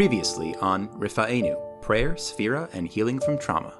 [0.00, 3.78] Previously on Rifa'enu Prayer, Sphira, and Healing from Trauma.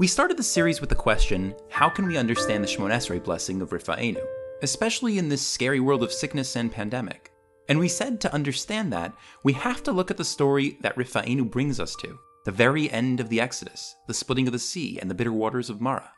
[0.00, 3.62] We started the series with the question how can we understand the Shemoneh Esrei blessing
[3.62, 4.20] of Rifa'enu,
[4.62, 7.30] especially in this scary world of sickness and pandemic?
[7.68, 9.14] And we said to understand that,
[9.44, 13.20] we have to look at the story that Rifa'enu brings us to the very end
[13.20, 16.10] of the Exodus, the splitting of the sea, and the bitter waters of Mara.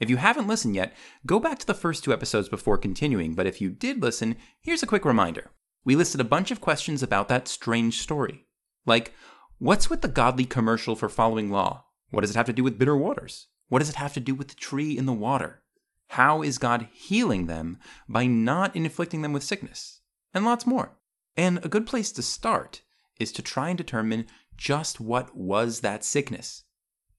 [0.00, 0.96] If you haven't listened yet,
[1.26, 4.82] go back to the first two episodes before continuing, but if you did listen, here's
[4.82, 5.50] a quick reminder.
[5.84, 8.46] We listed a bunch of questions about that strange story.
[8.88, 9.12] Like,
[9.58, 11.84] what's with the godly commercial for following law?
[12.10, 13.48] What does it have to do with bitter waters?
[13.68, 15.62] What does it have to do with the tree in the water?
[16.08, 20.00] How is God healing them by not inflicting them with sickness?
[20.32, 20.96] And lots more.
[21.36, 22.80] And a good place to start
[23.20, 26.64] is to try and determine just what was that sickness.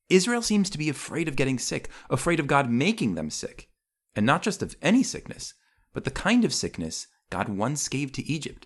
[0.10, 3.70] Israel seems to be afraid of getting sick, afraid of God making them sick.
[4.16, 5.54] And not just of any sickness,
[5.94, 8.66] but the kind of sickness God once gave to Egypt.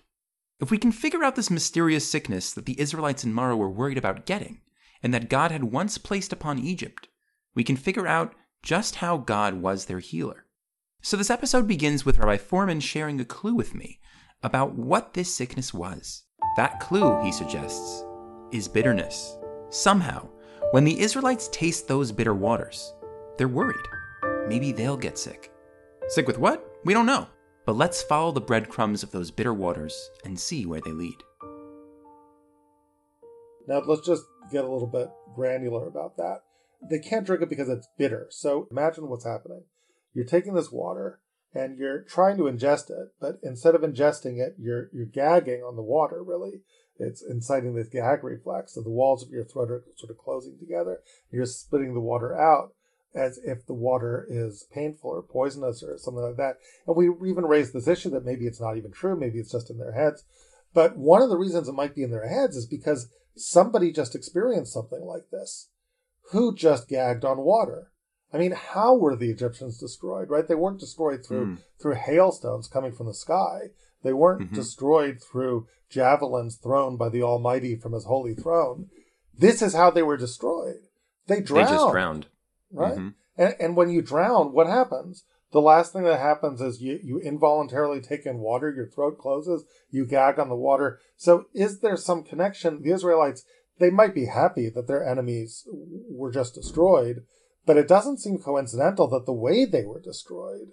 [0.64, 3.98] If we can figure out this mysterious sickness that the Israelites in Mara were worried
[3.98, 4.62] about getting,
[5.02, 7.06] and that God had once placed upon Egypt,
[7.54, 10.46] we can figure out just how God was their healer.
[11.02, 14.00] So this episode begins with Rabbi Fohrman sharing a clue with me
[14.42, 16.22] about what this sickness was.
[16.56, 18.02] That clue, he suggests,
[18.50, 19.36] is bitterness.
[19.68, 20.30] Somehow,
[20.70, 22.94] when the Israelites taste those bitter waters,
[23.36, 23.76] they're worried.
[24.48, 25.52] Maybe they'll get sick.
[26.08, 26.66] Sick with what?
[26.86, 27.28] We don't know.
[27.66, 31.16] But let's follow the breadcrumbs of those bitter waters and see where they lead.
[33.66, 36.40] Now, let's just get a little bit granular about that.
[36.90, 38.26] They can't drink it because it's bitter.
[38.30, 39.64] So imagine what's happening.
[40.12, 41.20] You're taking this water
[41.54, 45.76] and you're trying to ingest it, but instead of ingesting it, you're you're gagging on
[45.76, 46.62] the water, really.
[46.98, 48.74] It's inciting this gag reflex.
[48.74, 51.00] So the walls of your throat are sort of closing together.
[51.30, 52.72] You're spitting the water out
[53.14, 56.56] as if the water is painful or poisonous or something like that.
[56.86, 59.70] And we even raised this issue that maybe it's not even true, maybe it's just
[59.70, 60.24] in their heads.
[60.72, 64.14] But one of the reasons it might be in their heads is because somebody just
[64.14, 65.70] experienced something like this.
[66.32, 67.92] Who just gagged on water?
[68.32, 70.48] I mean, how were the Egyptians destroyed, right?
[70.48, 71.58] They weren't destroyed through mm.
[71.80, 73.70] through hailstones coming from the sky.
[74.02, 74.54] They weren't mm-hmm.
[74.54, 78.88] destroyed through javelins thrown by the Almighty from his holy throne.
[79.32, 80.80] This is how they were destroyed.
[81.28, 81.68] They drowned.
[81.68, 82.26] They just drowned
[82.74, 82.94] right?
[82.94, 83.08] Mm-hmm.
[83.36, 85.24] And, and when you drown, what happens?
[85.52, 89.64] The last thing that happens is you, you involuntarily take in water, your throat closes,
[89.88, 90.98] you gag on the water.
[91.16, 92.82] So, is there some connection?
[92.82, 93.44] The Israelites,
[93.78, 95.66] they might be happy that their enemies
[96.10, 97.24] were just destroyed,
[97.66, 100.72] but it doesn't seem coincidental that the way they were destroyed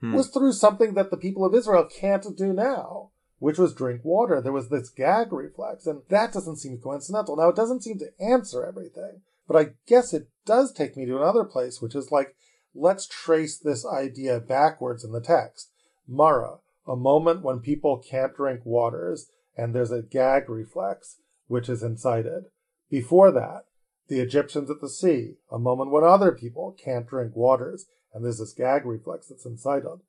[0.00, 0.14] hmm.
[0.14, 4.40] was through something that the people of Israel can't do now, which was drink water.
[4.40, 7.36] There was this gag reflex, and that doesn't seem coincidental.
[7.36, 11.16] Now, it doesn't seem to answer everything, but I guess it does take me to
[11.16, 12.34] another place, which is like,
[12.74, 15.70] let's trace this idea backwards in the text.
[16.06, 21.82] Mara, a moment when people can't drink waters and there's a gag reflex, which is
[21.82, 22.44] incited.
[22.90, 23.64] Before that,
[24.08, 28.38] the Egyptians at the sea, a moment when other people can't drink waters and there's
[28.38, 30.00] this gag reflex that's incited.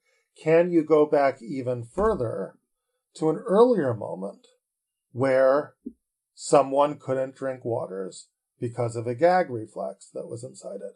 [0.41, 2.55] Can you go back even further
[3.15, 4.47] to an earlier moment
[5.13, 5.75] where
[6.33, 8.27] someone couldn't drink waters
[8.59, 10.91] because of a gag reflex that was incited.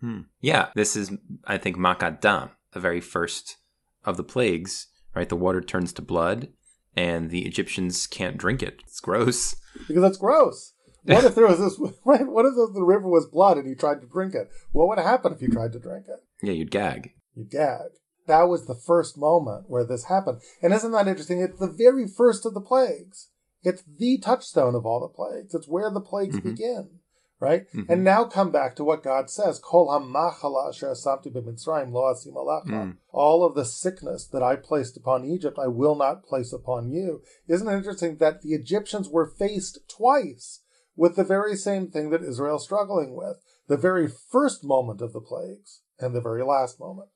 [0.00, 0.22] Hmm.
[0.40, 1.12] Yeah, this is,
[1.44, 3.58] I think, Makat Dam, the very first
[4.04, 5.28] of the plagues, right?
[5.28, 6.48] The water turns to blood,
[6.96, 8.82] and the Egyptians can't drink it.
[8.86, 9.54] It's gross.
[9.86, 10.74] Because it's gross.
[11.04, 12.26] What if there was this, right?
[12.26, 14.50] What if the river was blood and you tried to drink it?
[14.72, 16.20] What would happen if you tried to drink it?
[16.42, 17.12] Yeah, you'd gag.
[17.34, 17.90] You'd gag.
[18.26, 20.40] That was the first moment where this happened.
[20.62, 21.40] And isn't that interesting?
[21.40, 23.28] It's the very first of the plagues.
[23.62, 25.54] It's the touchstone of all the plagues.
[25.54, 26.50] It's where the plagues mm-hmm.
[26.50, 26.90] begin,
[27.38, 27.66] right?
[27.72, 27.92] Mm-hmm.
[27.92, 32.96] And now come back to what God says: "Kol hamachala asher asamti b'mitzrayim lo mm.
[33.10, 37.22] All of the sickness that I placed upon Egypt, I will not place upon you.
[37.46, 40.60] Isn't it interesting that the Egyptians were faced twice
[40.96, 43.36] with the very same thing that Israel's struggling with?
[43.68, 47.08] The very first moment of the plagues and the very last moment.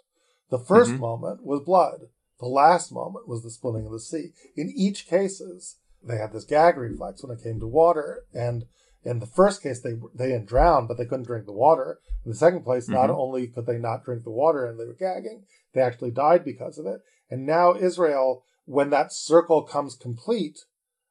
[0.51, 1.01] The 1st mm-hmm.
[1.01, 2.03] moment was blood.
[2.39, 4.33] The last moment was the splitting of the sea.
[4.55, 8.25] In each cases, they had this gag reflex when it came to water.
[8.33, 8.65] And
[9.05, 11.99] in the first case, they they didn't drown, but they couldn't drink the water.
[12.25, 12.95] In the second place, mm-hmm.
[12.95, 15.45] not only could they not drink the water and they were gagging,
[15.75, 17.01] they actually died because of it.
[17.31, 20.59] And now Israel, when that circle comes complete,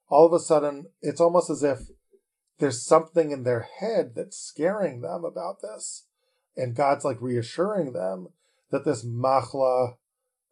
[0.09, 1.79] all of a sudden it's almost as if
[2.59, 6.05] there's something in their head that's scaring them about this.
[6.55, 8.29] And God's like reassuring them
[8.71, 9.95] that this machla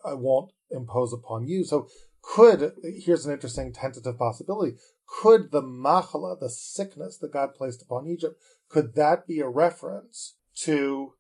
[0.06, 1.64] I won't impose upon you.
[1.64, 1.88] So
[2.24, 8.08] could, here's an interesting tentative possibility, could the machala, the sickness that God placed upon
[8.08, 11.14] Egypt, could that be a reference to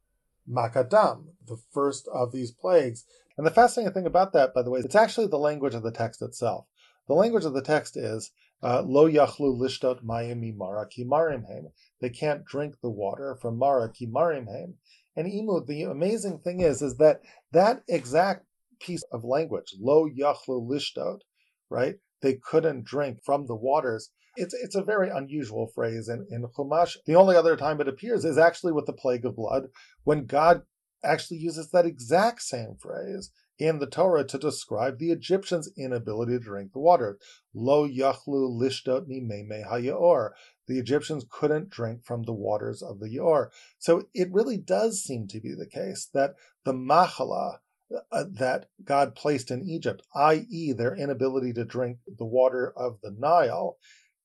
[0.49, 3.05] Makat Dam, the first of these plagues?
[3.37, 5.91] And the fascinating thing about that, by the way, it's actually the language of the
[5.91, 6.65] text itself.
[7.07, 8.31] The language of the text is
[8.63, 10.87] Uh, Lo yachlu lishtot mayim mara.
[11.99, 14.75] They can't drink the water from Mara kimarimhem.
[15.17, 17.21] And Imu, the amazing thing is, is that
[17.51, 18.45] that exact
[18.83, 21.19] piece of language, lo yachlu lishtot,
[21.69, 21.95] right?
[22.21, 24.09] They couldn't drink from the waters.
[24.35, 26.97] It's it's a very unusual phrase in, in Chumash.
[27.05, 29.63] The only other time it appears is actually with the plague of blood,
[30.03, 30.63] when God
[31.03, 36.39] actually uses that exact same phrase in the Torah to describe the Egyptians' inability to
[36.39, 37.19] drink the water.
[37.53, 40.31] Lo yachlu lishtot mimeme hayor.
[40.67, 43.51] The Egyptians couldn't drink from the waters of the Yor.
[43.79, 47.57] So it really does seem to be the case that the machala
[48.11, 53.11] uh, that God placed in Egypt, i.e., their inability to drink the water of the
[53.17, 53.77] Nile,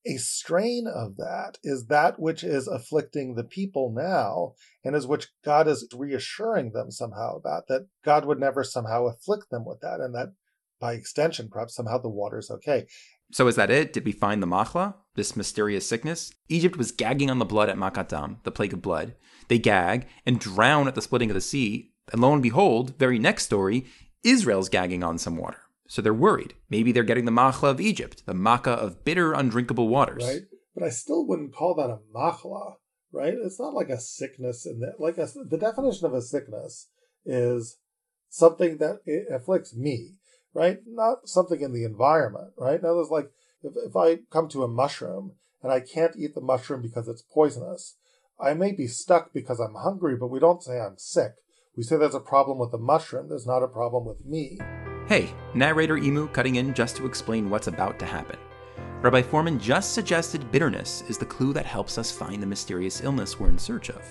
[0.05, 5.27] a strain of that is that which is afflicting the people now, and is which
[5.43, 9.99] God is reassuring them somehow about that God would never somehow afflict them with that,
[9.99, 10.33] and that
[10.79, 12.87] by extension, perhaps somehow the water's okay.
[13.31, 13.93] So is that it?
[13.93, 16.33] Did we find the machla, this mysterious sickness?
[16.47, 19.15] Egypt was gagging on the blood at Makat Dam, the plague of blood.
[19.49, 23.19] They gag and drown at the splitting of the sea, and lo and behold, very
[23.19, 23.85] next story,
[24.23, 25.59] Israel's gagging on some water.
[25.87, 26.53] So they're worried.
[26.69, 30.23] Maybe they're getting the machla of Egypt, the makkah of bitter, undrinkable waters.
[30.23, 30.41] Right.
[30.75, 32.75] But I still wouldn't call that a machla,
[33.11, 33.33] right?
[33.33, 34.99] It's not like a sickness in that.
[34.99, 36.89] Like a, the definition of a sickness
[37.25, 37.77] is
[38.29, 38.99] something that
[39.33, 40.15] afflicts me,
[40.53, 40.77] right?
[40.85, 42.81] Not something in the environment, right?
[42.81, 43.31] Now, there's like
[43.63, 45.33] if, if I come to a mushroom
[45.63, 47.97] and I can't eat the mushroom because it's poisonous,
[48.39, 51.33] I may be stuck because I'm hungry, but we don't say I'm sick.
[51.79, 53.29] We say there's a problem with the mushroom.
[53.29, 54.59] There's not a problem with me.
[55.07, 58.37] Hey, narrator Imu cutting in just to explain what's about to happen.
[59.01, 63.39] Rabbi Fohrman just suggested bitterness is the clue that helps us find the mysterious illness
[63.39, 64.03] we're in search of.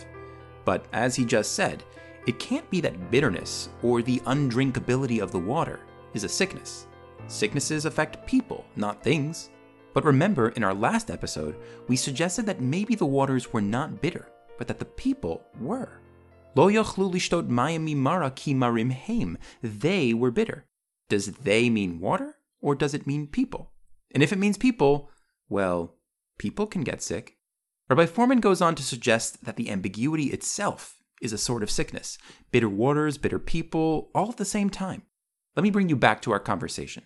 [0.64, 1.84] But as he just said,
[2.26, 5.80] it can't be that bitterness, or the undrinkability of the water,
[6.14, 6.86] is a sickness.
[7.26, 9.50] Sicknesses affect people, not things.
[9.92, 11.56] But remember, in our last episode,
[11.86, 16.00] we suggested that maybe the waters were not bitter, but that the people were.
[16.58, 19.38] Lo yochlu lishtot mimara ki marim heim.
[19.62, 20.66] They were bitter.
[21.08, 23.70] Does they mean water or does it mean people?
[24.12, 25.08] And if it means people,
[25.48, 25.94] well,
[26.36, 27.36] people can get sick.
[27.88, 32.18] Rabbi Fohrman goes on to suggest that the ambiguity itself is a sort of sickness
[32.50, 35.02] bitter waters, bitter people, all at the same time.
[35.54, 37.04] Let me bring you back to our conversation.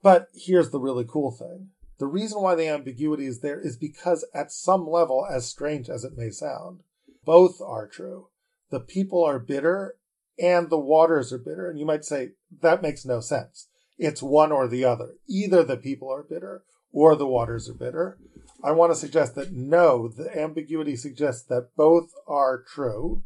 [0.00, 4.24] But here's the really cool thing the reason why the ambiguity is there is because,
[4.32, 6.84] at some level, as strange as it may sound,
[7.24, 8.28] both are true.
[8.70, 9.96] The people are bitter
[10.38, 11.68] and the waters are bitter.
[11.68, 12.30] And you might say,
[12.60, 13.68] that makes no sense.
[13.98, 15.14] It's one or the other.
[15.28, 18.18] Either the people are bitter or the waters are bitter.
[18.64, 23.24] I want to suggest that no, the ambiguity suggests that both are true.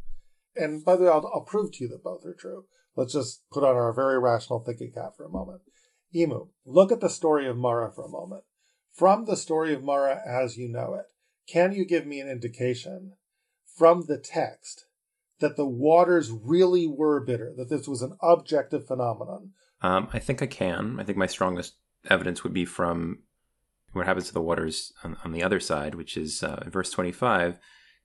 [0.55, 2.65] And by the way, I'll, I'll prove to you that both are true.
[2.97, 5.61] Let's just put on our very rational thinking cap for a moment.
[6.15, 8.45] Imu, look at the story of Mara for a moment.
[8.95, 11.05] From the story of Mara as you know it,
[11.47, 13.13] can you give me an indication
[13.77, 14.87] from the text
[15.39, 19.51] that the waters really were bitter, that this was an objective phenomenon?
[19.83, 20.99] Um, I think I can.
[20.99, 21.75] I think my strongest
[22.09, 23.19] evidence would be from
[23.93, 26.91] what happens to the waters on, on the other side, which is uh, in verse
[26.91, 27.59] 25,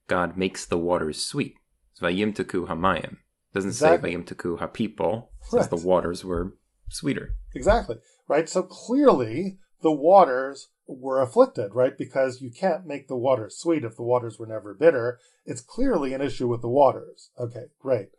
[0.08, 1.56] God makes the waters sweet.
[2.02, 3.18] Vayim taku hamayim.
[3.54, 4.12] Doesn't exactly.
[4.12, 5.32] say vayim taku ha people.
[5.50, 6.56] Says the waters were
[6.90, 7.36] sweeter.
[7.54, 7.98] Exactly.
[8.28, 8.48] Right.
[8.48, 10.70] So clearly the waters
[11.00, 11.98] were afflicted, right?
[11.98, 15.20] Because you can't make the water sweet if the waters were never bitter.
[15.46, 17.32] It's clearly an issue with the waters.
[17.40, 18.10] Okay, great.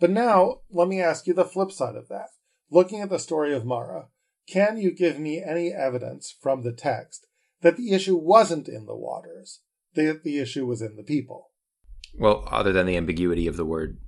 [0.00, 2.28] But now let me ask you the flip side of that.
[2.70, 4.08] Looking at the story of Mara,
[4.46, 7.26] can you give me any evidence from the text
[7.60, 9.60] that the issue wasn't in the waters,
[9.94, 11.50] that the issue was in the people?
[12.18, 13.98] Well, other than the ambiguity of the word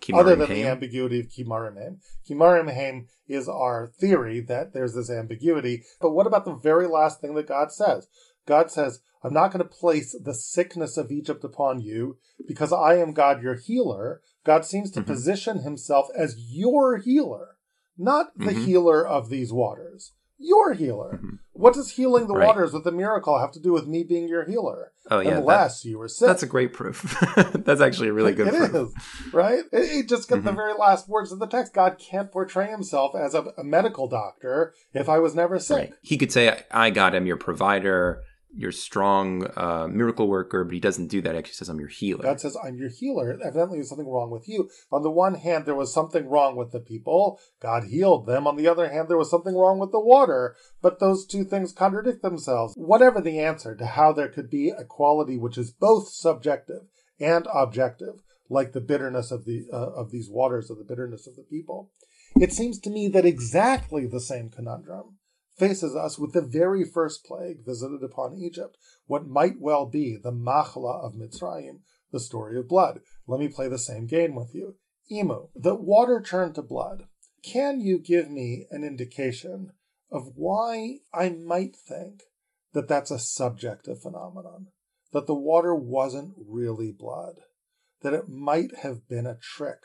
[0.00, 1.98] Kimarim other than the ambiguity of Kimarim
[2.28, 5.84] Kimarim is our theory that there's this ambiguity.
[6.00, 8.08] But what about the very last thing that God says?
[8.46, 12.96] God says, I'm not going to place the sickness of Egypt upon you because I
[12.98, 14.20] am God, your healer.
[14.44, 15.10] God seems to mm-hmm.
[15.10, 17.56] position himself as your healer,
[17.98, 18.64] not the mm-hmm.
[18.64, 21.14] healer of these waters your healer.
[21.14, 21.36] Mm-hmm.
[21.52, 22.46] What does healing the right.
[22.46, 24.92] waters with the miracle have to do with me being your healer?
[25.10, 26.26] Oh yeah, unless that, you were sick.
[26.26, 27.16] That's a great proof.
[27.54, 28.48] that's actually a really good.
[28.48, 28.88] It proof.
[28.88, 29.60] is right.
[29.72, 30.46] It, it just got mm-hmm.
[30.46, 31.72] the very last words of the text.
[31.72, 35.76] God can't portray Himself as a, a medical doctor if I was never sick.
[35.76, 35.92] Right.
[36.02, 38.22] He could say, "I God am your provider."
[38.56, 41.32] Your strong uh, miracle worker, but he doesn't do that.
[41.32, 42.22] He actually says, I'm your healer.
[42.22, 43.38] God says, I'm your healer.
[43.44, 44.70] Evidently, there's something wrong with you.
[44.90, 47.38] On the one hand, there was something wrong with the people.
[47.60, 48.46] God healed them.
[48.46, 50.56] On the other hand, there was something wrong with the water.
[50.80, 52.74] But those two things contradict themselves.
[52.76, 56.82] Whatever the answer to how there could be a quality which is both subjective
[57.20, 61.36] and objective, like the bitterness of the uh, of these waters, or the bitterness of
[61.36, 61.90] the people,
[62.40, 65.15] it seems to me that exactly the same conundrum
[65.56, 70.32] faces us with the very first plague visited upon Egypt, what might well be the
[70.32, 71.80] Machla of Mitzrayim,
[72.12, 73.00] the story of blood.
[73.26, 74.76] Let me play the same game with you.
[75.10, 77.04] Imu, the water turned to blood.
[77.42, 79.72] Can you give me an indication
[80.10, 82.22] of why I might think
[82.72, 84.68] that that's a subjective phenomenon?
[85.12, 87.36] That the water wasn't really blood?
[88.02, 89.78] That it might have been a trick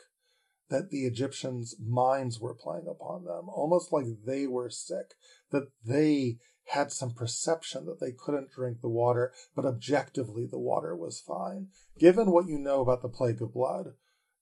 [0.72, 5.14] that the Egyptians' minds were playing upon them, almost like they were sick,
[5.50, 6.38] that they
[6.68, 11.68] had some perception that they couldn't drink the water, but objectively the water was fine.
[11.98, 13.88] Given what you know about the plague of blood,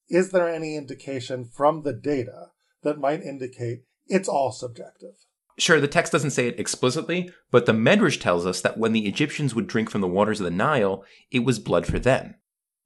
[0.08, 5.14] is there any indication from the data that might indicate it's all subjective?
[5.58, 9.06] Sure, the text doesn't say it explicitly, but the Medrash tells us that when the
[9.08, 12.36] Egyptians would drink from the waters of the Nile, it was blood for them.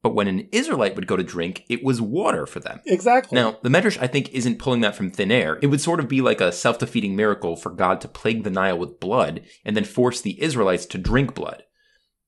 [0.04, 2.82] But when an Israelite would go to drink, it was water for them.
[2.84, 3.36] Exactly.
[3.36, 5.58] Now, the Medrash, I think, isn't pulling that from thin air.
[5.62, 8.50] It would sort of be like a self defeating miracle for God to plague the
[8.50, 11.62] Nile with blood and then force the Israelites to drink blood.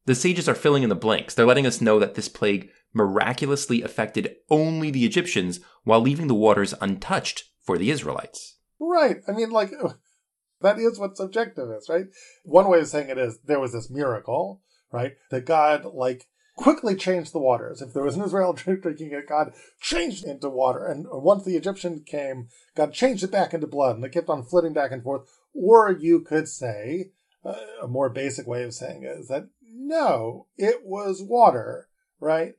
[0.07, 1.35] The sages are filling in the blanks.
[1.35, 6.35] They're letting us know that this plague miraculously affected only the Egyptians while leaving the
[6.35, 8.57] waters untouched for the Israelites.
[8.81, 9.19] Right.
[9.29, 9.73] I mean, like,
[10.63, 12.07] that is what subjective is, right?
[12.43, 15.13] One way of saying it is there was this miracle, right?
[15.31, 17.81] That God, like, quickly changed the waters.
[17.81, 20.87] If there was an Israel drinking it, God changed it into water.
[20.87, 24.43] And once the Egyptian came, God changed it back into blood, and it kept on
[24.43, 25.29] flitting back and forth.
[25.55, 27.11] Or you could say,
[27.45, 32.55] uh, a more basic way of saying it is that no, it was water, right?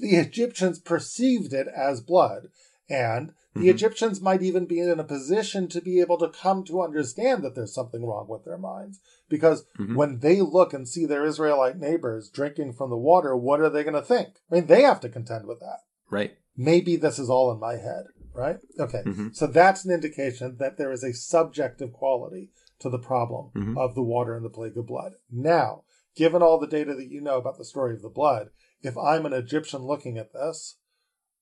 [0.00, 2.48] The Egyptians perceived it as blood.
[2.88, 3.70] And the mm-hmm.
[3.70, 7.54] Egyptians might even be in a position to be able to come to understand that
[7.54, 9.00] there's something wrong with their minds.
[9.28, 9.94] Because mm-hmm.
[9.94, 13.82] when they look and see their Israelite neighbors drinking from the water, what are they
[13.82, 14.36] going to think?
[14.50, 15.78] I mean, they have to contend with that.
[16.10, 16.36] Right.
[16.56, 18.58] Maybe this is all in my head, right?
[18.78, 19.02] Okay.
[19.04, 19.28] Mm-hmm.
[19.32, 23.78] So that's an indication that there is a subjective quality to the problem mm-hmm.
[23.78, 25.12] of the water and the plague of blood.
[25.30, 25.82] Now,
[26.14, 28.48] given all the data that you know about the story of the blood,
[28.82, 30.76] if I'm an Egyptian looking at this,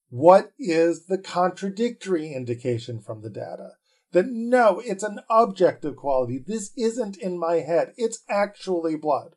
[0.09, 3.73] what is the contradictory indication from the data?
[4.15, 6.43] That no, it's an objective quality.
[6.45, 7.93] This isn't in my head.
[7.97, 9.35] It's actually blood.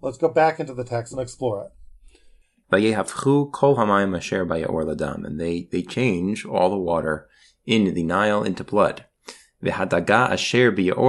[0.00, 1.72] Let's go back into the text and explore it.
[5.24, 7.26] And they, they change all the water
[7.64, 9.06] in the Nile into blood.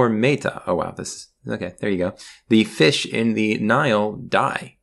[0.08, 0.62] Meta.
[0.66, 2.14] Oh wow, this is, okay, there you go.
[2.48, 4.78] The fish in the Nile die.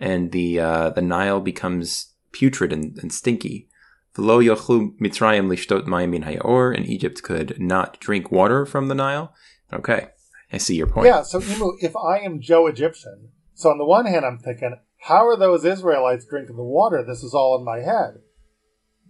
[0.00, 3.68] And the uh, the Nile becomes putrid and, and stinky.
[4.16, 8.94] V'lo yochlu Mitzrayim lishtot mayim min hayor, and Egypt could not drink water from the
[8.94, 9.32] Nile.
[9.72, 10.08] Okay,
[10.52, 11.06] I see your point.
[11.06, 14.76] Yeah, so Imu, if I am Joe Egyptian, so on the one hand I'm thinking,
[15.02, 17.04] how are those Israelites drinking the water?
[17.06, 18.20] This is all in my head.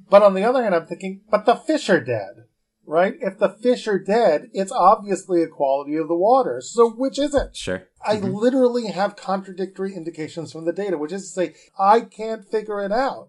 [0.08, 2.44] But on the other hand, I'm thinking, but the fish are dead,
[2.84, 3.14] right?
[3.20, 6.60] If the fish are dead, it's obviously a quality of the water.
[6.60, 7.56] So which is it?
[7.56, 7.84] Sure.
[8.04, 8.32] I mm-hmm.
[8.32, 12.92] literally have contradictory indications from the data, which is to say, I can't figure it
[12.92, 13.28] out.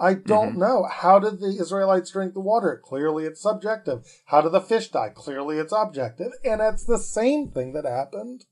[0.00, 0.60] I don't mm-hmm.
[0.60, 0.88] know.
[0.90, 2.80] How did the Israelites drink the water?
[2.82, 4.04] Clearly it's subjective.
[4.26, 5.10] How did the fish die?
[5.10, 6.32] Clearly it's objective.
[6.42, 8.46] And it's the same thing that happened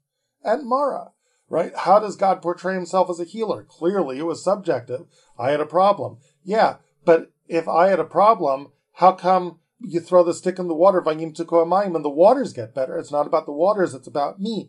[0.44, 1.12] at Mara,
[1.48, 1.72] right?
[1.74, 3.64] How does God portray himself as a healer?
[3.64, 5.06] Clearly it was subjective.
[5.38, 6.18] I had a problem.
[6.44, 6.76] Yeah,
[7.06, 11.00] but if I had a problem, how come you throw the stick in the water,
[11.00, 12.98] Vayim Tukoamayim, and the waters get better?
[12.98, 14.68] It's not about the waters, it's about me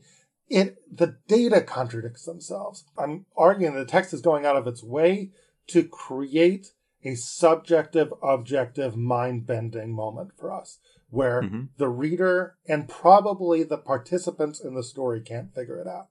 [0.50, 2.86] it the data contradicts themselves.
[2.98, 5.30] I'm arguing the text is going out of its way
[5.70, 6.74] to create
[7.04, 11.64] a subjective, objective, mind bending moment for us where mm-hmm.
[11.78, 16.08] the reader and probably the participants in the story can't figure it out.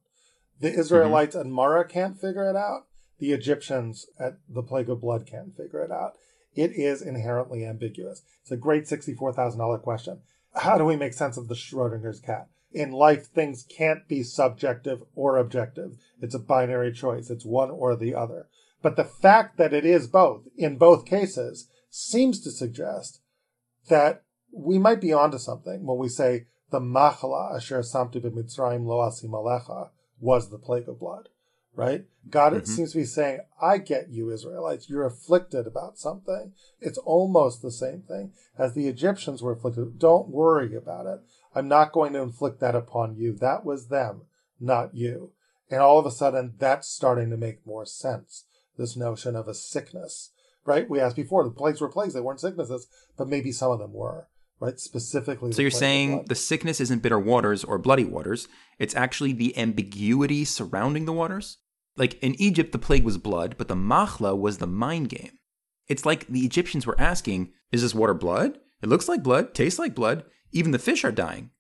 [0.60, 1.48] The Israelites mm-hmm.
[1.48, 2.86] at Mara can't figure it out.
[3.18, 6.14] The Egyptians at the Plague of Blood can't figure it out.
[6.54, 8.22] It is inherently ambiguous.
[8.42, 10.20] It's a great $64,000 question.
[10.54, 12.48] How do we make sense of the Schrodinger's cat?
[12.72, 15.96] in life, things can't be subjective or objective.
[16.20, 17.30] It's a binary choice.
[17.30, 18.48] It's one or the other.
[18.82, 23.20] But the fact that it is both in both cases seems to suggest
[23.88, 28.98] that we might be onto something when we say the machla asher samti b'mitzrayim lo
[28.98, 31.28] asim alecha was the plague of blood,
[31.74, 32.04] right?
[32.28, 32.64] God mm-hmm.
[32.64, 34.88] seems to be saying, I get you Israelites.
[34.88, 36.52] You're afflicted about something.
[36.80, 39.98] It's almost the same thing as the Egyptians were afflicted.
[39.98, 41.20] Don't worry about it.
[41.54, 43.32] I'm not going to inflict that upon you.
[43.32, 44.22] That was them,
[44.60, 45.32] not you.
[45.70, 48.44] And all of a sudden, that's starting to make more sense.
[48.78, 50.30] This notion of a sickness,
[50.64, 50.88] right?
[50.88, 52.14] We asked before, the plagues were plagues.
[52.14, 54.28] They weren't sicknesses, but maybe some of them were,
[54.60, 54.78] right?
[54.78, 55.52] Specifically.
[55.52, 58.46] So you're saying the sickness isn't bitter waters or bloody waters.
[58.78, 61.58] It's actually the ambiguity surrounding the waters?
[61.96, 65.32] Like in Egypt, the plague was blood, but the machla was the mind game.
[65.88, 68.58] It's like the Egyptians were asking, is this water blood?
[68.80, 70.24] It looks like blood, tastes like blood.
[70.52, 71.50] Even the fish are dying.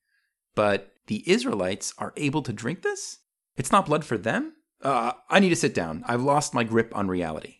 [0.54, 3.18] But the Israelites are able to drink this?
[3.56, 4.52] It's not blood for them?
[4.82, 6.04] Uh, I need to sit down.
[6.06, 7.56] I've lost my grip on reality.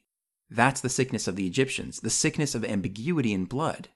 [0.51, 3.89] That's the sickness of the Egyptians, the sickness of ambiguity in blood.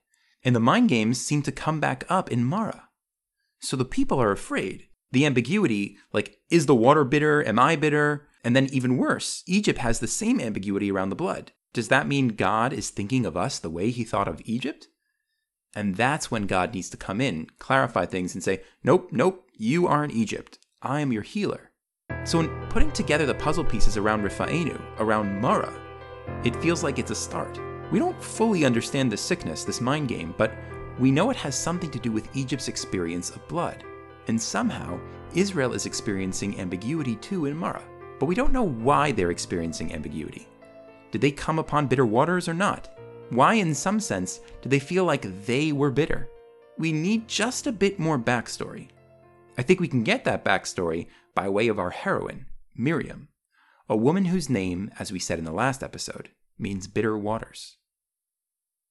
[0.43, 2.89] And the mind games seem to come back up in Mara.
[3.59, 4.87] So the people are afraid.
[5.11, 7.47] The ambiguity, like, is the water bitter?
[7.47, 8.27] Am I bitter?
[8.43, 11.53] And then, even worse, Egypt has the same ambiguity around the blood.
[11.71, 14.87] Does that mean God is thinking of us the way he thought of Egypt?
[15.75, 19.87] And that's when God needs to come in, clarify things, and say, Nope, nope, you
[19.87, 20.59] aren't Egypt.
[20.81, 21.71] I am your healer.
[22.25, 25.73] So, in putting together the puzzle pieces around Rifa'enu, around Mara,
[26.45, 27.59] it feels like it's a start.
[27.91, 30.53] We don't fully understand the sickness, this mind game, but
[30.99, 33.83] we know it has something to do with Egypt's experience of blood.
[34.27, 34.99] And somehow,
[35.35, 37.83] Israel is experiencing ambiguity too in Mara.
[38.19, 40.47] But we don't know why they're experiencing ambiguity.
[41.11, 42.89] Did they come upon bitter waters or not?
[43.31, 46.29] Why, in some sense, do they feel like they were bitter?
[46.77, 48.89] We need just a bit more backstory.
[49.57, 53.29] I think we can get that backstory by way of our heroine, Miriam
[53.89, 57.77] a woman whose name, as we said in the last episode, means bitter waters.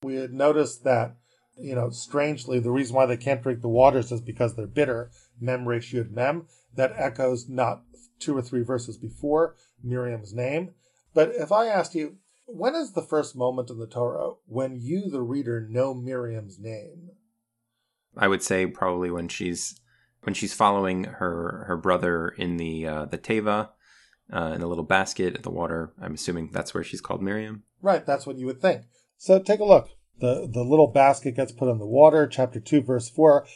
[0.02, 1.16] We had noticed that,
[1.58, 5.11] you know, strangely, the reason why they can't drink the waters is because they're bitter.
[5.40, 6.46] Mem Resh Mem.
[6.75, 7.82] That echoes not
[8.18, 10.70] two or three verses before Miriam's name.
[11.14, 15.11] But if I asked you, when is the first moment in the Torah when you,
[15.11, 17.11] the reader, know Miriam's name?
[18.16, 19.80] I would say probably when she's
[20.23, 23.71] when she's following her her brother in the uh, the teva
[24.33, 25.93] uh, in a little basket at the water.
[26.00, 27.64] I'm assuming that's where she's called Miriam.
[27.81, 28.83] Right, that's what you would think.
[29.17, 29.91] So take a look.
[30.21, 32.26] The, the little basket gets put in the water.
[32.26, 33.47] Chapter 2, verse 4.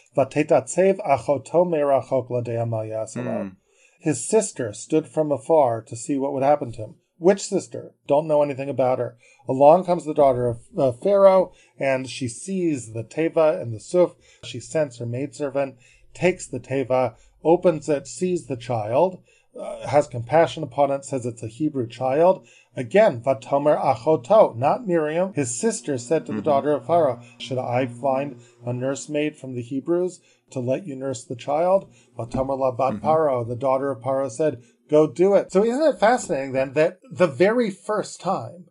[3.39, 3.57] Mm.
[4.01, 6.95] His sister stood from afar to see what would happen to him.
[7.19, 7.95] Which sister?
[8.07, 9.17] Don't know anything about her.
[9.49, 14.17] Along comes the daughter of uh, Pharaoh, and she sees the teva and the suf.
[14.45, 15.77] She sends her maidservant,
[16.17, 19.23] takes the teva, opens it, sees the child,
[19.59, 22.47] uh, has compassion upon it, says it's a Hebrew child.
[22.75, 25.33] Again, Vatomer Achoto, not Miriam.
[25.35, 26.45] His sister said to the mm-hmm.
[26.45, 31.25] daughter of Pharaoh, Should I find a nursemaid from the Hebrews to let you nurse
[31.25, 31.91] the child?
[32.19, 33.07] Vatomer Labat mm-hmm.
[33.07, 35.51] Paro, the daughter of Paro, said, Go do it.
[35.53, 38.67] So isn't it fascinating then that the very first time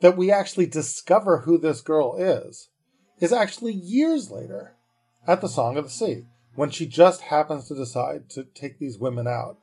[0.00, 2.68] that we actually discover who this girl is
[3.20, 4.76] is actually years later
[5.26, 6.24] at the Song of the Sea
[6.56, 9.58] when she just happens to decide to take these women out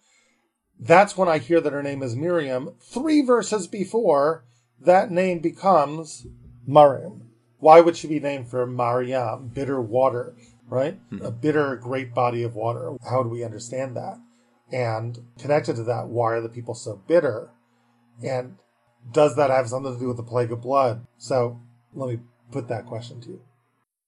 [0.80, 2.76] that's when I hear that her name is Miriam.
[2.82, 4.46] Three verses before,
[4.80, 6.28] that name becomes
[6.68, 7.22] Marim.
[7.60, 10.36] Why would she be named for Mariam, bitter water,
[10.68, 11.00] right?
[11.10, 11.26] Mm-hmm.
[11.26, 12.98] A bitter, great body of water.
[13.10, 14.20] How do we understand that?
[14.72, 17.52] And connected to that, why are the people so bitter?
[18.22, 18.58] And
[19.12, 21.06] does that have something to do with the plague of blood?
[21.18, 21.62] So
[21.94, 22.20] let me
[22.52, 23.42] put that question to you.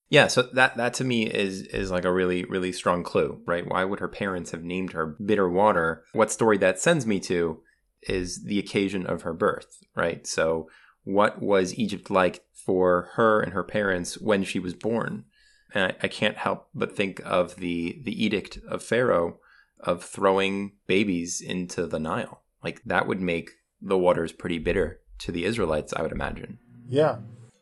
[0.09, 3.67] Yeah, so that that to me is is like a really really strong clue, right?
[3.67, 6.03] Why would her parents have named her Bitter Water?
[6.13, 7.61] What story that sends me to
[8.03, 10.25] is the occasion of her birth, right?
[10.27, 10.69] So
[11.03, 15.25] what was Egypt like for her and her parents when she was born?
[15.73, 19.39] And I, I can't help but think of the the edict of Pharaoh
[19.79, 22.41] of throwing babies into the Nile.
[22.63, 26.59] Like that would make the waters pretty bitter to the Israelites, I would imagine.
[26.87, 27.17] Yeah.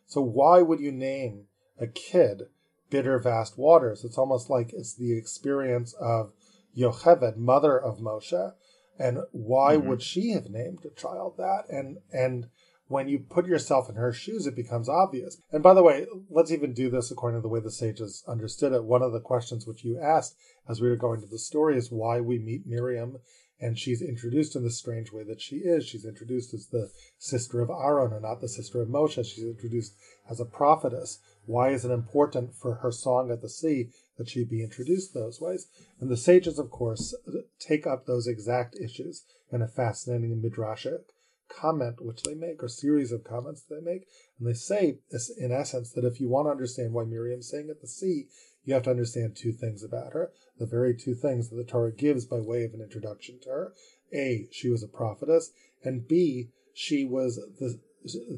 [0.07, 1.45] So why would you name
[1.79, 2.43] a kid
[2.89, 4.03] bitter vast waters.
[4.03, 6.31] It's almost like it's the experience of
[6.77, 8.53] Yocheved, mother of Moshe,
[8.99, 9.87] and why mm-hmm.
[9.89, 11.63] would she have named a child that?
[11.69, 12.47] And and
[12.87, 15.41] when you put yourself in her shoes, it becomes obvious.
[15.51, 18.73] And by the way, let's even do this according to the way the sages understood
[18.73, 18.83] it.
[18.83, 20.35] One of the questions which you asked
[20.67, 23.17] as we were going to the story is why we meet Miriam
[23.63, 25.87] and she's introduced in the strange way that she is.
[25.87, 29.25] She's introduced as the sister of Aaron and not the sister of Moshe.
[29.25, 29.95] She's introduced
[30.29, 31.19] as a prophetess.
[31.45, 35.41] Why is it important for her song at the sea that she be introduced those
[35.41, 35.67] ways?
[35.99, 37.15] And the sages, of course,
[37.59, 41.03] take up those exact issues in a fascinating midrashic
[41.49, 44.07] comment which they make, or series of comments they make.
[44.39, 44.97] And they say,
[45.37, 48.27] in essence, that if you want to understand why Miriam's saying at the sea,
[48.63, 50.31] you have to understand two things about her.
[50.57, 53.73] The very two things that the Torah gives by way of an introduction to her.
[54.13, 55.51] A, she was a prophetess,
[55.83, 57.79] and B, she was the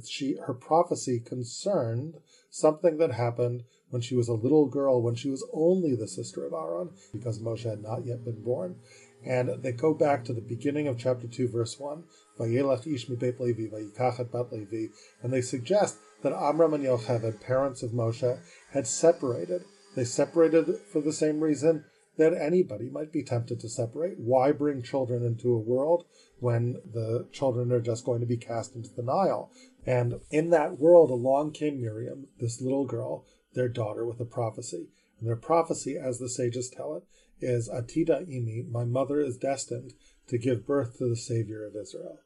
[0.06, 2.16] she her prophecy concerned
[2.56, 6.46] something that happened when she was a little girl, when she was only the sister
[6.46, 8.78] of Aaron, because Moshe had not yet been born.
[9.26, 12.04] And they go back to the beginning of chapter 2, verse 1,
[12.40, 13.84] ish Levi,
[14.32, 14.86] bat Levi,
[15.22, 18.40] and they suggest that Amram and Yocheved, parents of Moshe,
[18.72, 19.66] had separated.
[19.96, 21.86] They separated for the same reason
[22.18, 24.20] that anybody might be tempted to separate.
[24.20, 26.06] Why bring children into a world
[26.40, 29.52] when the children are just going to be cast into the Nile?
[29.86, 34.90] And in that world, along came Miriam, this little girl, their daughter with a prophecy.
[35.20, 37.04] And their prophecy, as the sages tell it,
[37.42, 39.94] is Atida Imi, my mother is destined
[40.28, 42.20] to give birth to the Savior of Israel.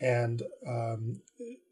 [0.00, 1.22] And um,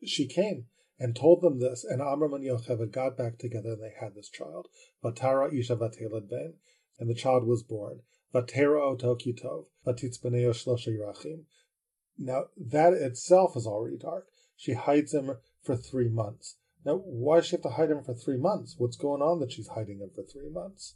[0.05, 0.67] she came
[0.99, 4.31] and told them this, and Amram and Yocheved got back together and they had this
[4.31, 4.69] child.
[5.05, 6.55] Vatara Isha Vatelad Ben,
[6.99, 8.01] and the child was born.
[8.35, 11.45] Vatera Oto Kitov, Vatitzbeneo Shlosha.
[12.19, 14.27] Now, that itself is already dark.
[14.57, 16.57] She hides him for three months.
[16.85, 18.77] Now, why does she have to hide him for three months?
[18.79, 20.95] What's going on that she's hiding him for three months?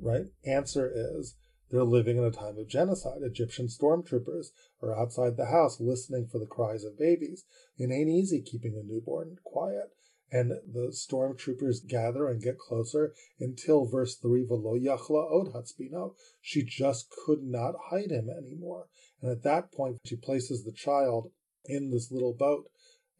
[0.00, 0.26] Right?
[0.44, 1.36] Answer is
[1.70, 3.22] they're living in a time of genocide.
[3.22, 4.48] Egyptian stormtroopers
[4.82, 7.44] are outside the house listening for the cries of babies.
[7.78, 9.90] It ain't easy keeping a newborn quiet.
[10.32, 16.14] And the stormtroopers gather and get closer until verse 3, Velo yachla od hatzbino.
[16.40, 18.86] She just could not hide him anymore.
[19.20, 21.30] And at that point, she places the child
[21.66, 22.70] in this little boat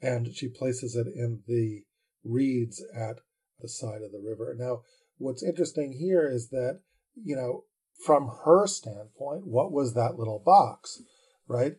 [0.01, 1.83] and she places it in the
[2.25, 3.21] reeds at
[3.61, 4.57] the side of the river.
[4.59, 4.83] Now,
[5.19, 6.81] what's interesting here is that,
[7.15, 7.65] you know,
[8.05, 11.03] from her standpoint, what was that little box,
[11.47, 11.75] right?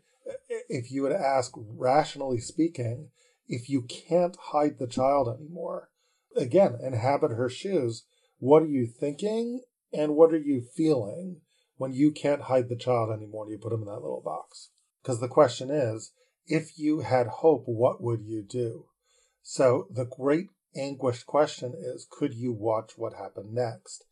[0.70, 3.10] If you would ask, rationally speaking,
[3.54, 5.90] if you can't hide the child anymore,
[6.36, 8.06] again, inhabit her shoes,
[8.40, 9.62] what are you thinking
[9.92, 11.42] and what are you feeling
[11.78, 14.70] when you can't hide the child anymore and you put him in that little box?
[15.02, 16.12] Because the question is,
[16.46, 18.86] if you had hope, what would you do?
[19.42, 24.06] So the great anguished question is, could you watch what happened next?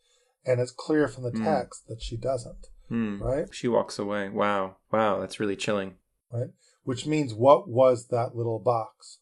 [0.45, 1.43] and it's clear from the hmm.
[1.43, 1.87] text mm.
[1.89, 2.67] that she doesn't.
[2.89, 3.21] Mm.
[3.21, 3.45] Right?
[3.51, 4.29] She walks away.
[4.29, 4.77] Wow.
[4.91, 5.95] Wow, that's really chilling.
[6.31, 6.49] Right?
[6.83, 9.19] Which means what was that little box?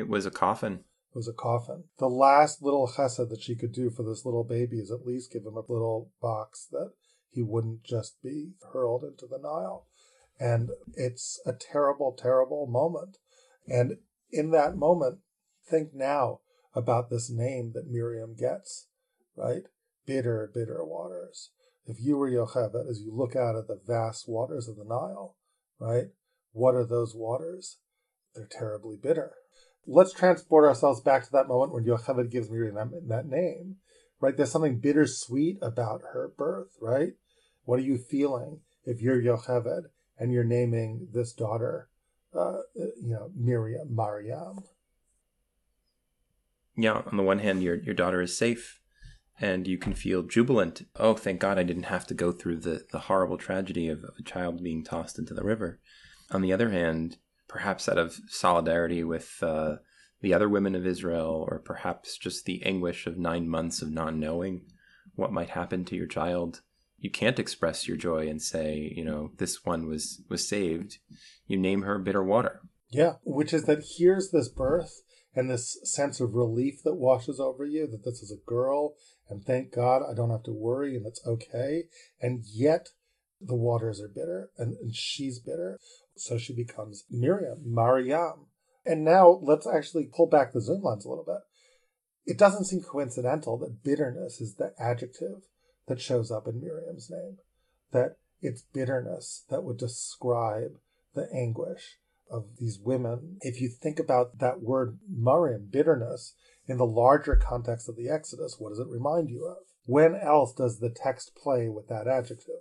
[0.00, 0.84] It was a coffin.
[1.12, 1.84] It was a coffin.
[1.98, 5.32] The last little chesed that she could do for this little baby is at least
[5.32, 6.92] give him a little box that
[7.30, 9.86] he wouldn't just be hurled into the Nile.
[10.38, 13.18] And it's a terrible, terrible moment.
[13.68, 13.98] And
[14.32, 15.18] in that moment,
[15.68, 16.40] think now
[16.74, 18.88] about this name that Miriam gets,
[19.36, 19.64] right?
[20.10, 21.50] bitter, bitter waters.
[21.86, 25.36] If you were Yocheved, as you look out at the vast waters of the Nile,
[25.78, 26.08] right?
[26.52, 27.78] What are those waters?
[28.34, 29.34] They're terribly bitter.
[29.86, 32.76] Let's transport ourselves back to that moment when Yocheved gives Miriam
[33.08, 33.76] that, name,
[34.20, 34.36] right?
[34.36, 37.14] There's something bittersweet about her birth, right?
[37.64, 39.84] What are you feeling if you're Yocheved
[40.18, 41.88] and you're naming this daughter,
[42.34, 44.60] uh, you know, Miriam, Mariam?
[46.76, 48.80] Yeah, on the one hand, your your daughter is safe
[49.40, 50.86] and you can feel jubilant.
[50.96, 54.14] Oh, thank God I didn't have to go through the, the horrible tragedy of, of
[54.18, 55.80] a child being tossed into the river.
[56.30, 57.16] On the other hand,
[57.50, 59.74] perhaps out of solidarity with uh,
[60.20, 64.14] the other women of Israel, or perhaps just the anguish of nine months of not
[64.14, 64.62] knowing
[65.16, 66.60] what might happen to your child,
[66.98, 70.98] you can't express your joy and say, you know, this one was was saved.
[71.48, 72.60] You name her bitter water.
[72.88, 75.02] Yeah, which is that here's this birth
[75.34, 78.94] and this sense of relief that washes over you that this is a girl
[79.28, 81.84] and thank God I don't have to worry and it's okay.
[82.20, 82.90] And yet
[83.40, 85.78] the waters are bitter and, and she's bitter.
[86.20, 88.46] So she becomes Miriam, Mariam.
[88.84, 91.40] And now let's actually pull back the zoom lens a little bit.
[92.26, 95.42] It doesn't seem coincidental that bitterness is the adjective
[95.88, 97.38] that shows up in Miriam's name,
[97.92, 100.72] that it's bitterness that would describe
[101.14, 101.96] the anguish
[102.30, 103.38] of these women.
[103.40, 106.34] If you think about that word Mariam, bitterness,
[106.66, 109.64] in the larger context of the Exodus, what does it remind you of?
[109.86, 112.60] When else does the text play with that adjective?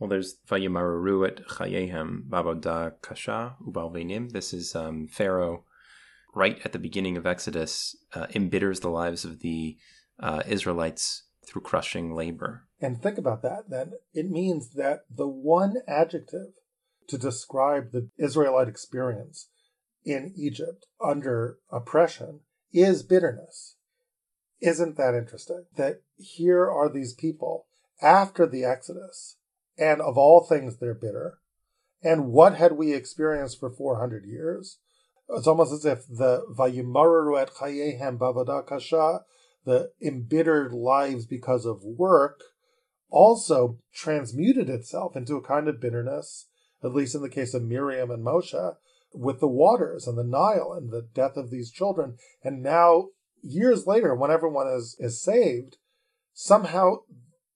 [0.00, 4.32] Well, there's Vayamaru et Chayehem Baboda Kasha Ubalvenim.
[4.32, 5.64] This is um, Pharaoh,
[6.34, 9.76] right at the beginning of Exodus, uh, embitters the lives of the
[10.18, 12.66] uh, Israelites through crushing labor.
[12.80, 13.92] And think about that then.
[14.14, 16.54] It means that the one adjective
[17.08, 19.50] to describe the Israelite experience
[20.06, 22.40] in Egypt under oppression
[22.72, 23.76] is bitterness.
[24.62, 25.66] Isn't that interesting?
[25.76, 27.66] That here are these people
[28.00, 29.36] after the Exodus,
[29.80, 31.38] and of all things, they're bitter.
[32.02, 34.78] And what had we experienced for 400 years?
[35.28, 39.20] It's almost as if the Vayimaru et Chayehem Bavada Kasha,
[39.64, 42.40] the embittered lives because of work,
[43.10, 46.48] also transmuted itself into a kind of bitterness,
[46.82, 48.76] at least in the case of Miriam and Moshe,
[49.12, 52.16] with the waters and the Nile and the death of these children.
[52.42, 53.08] And now,
[53.42, 55.76] years later, when everyone is, is saved,
[56.32, 56.98] somehow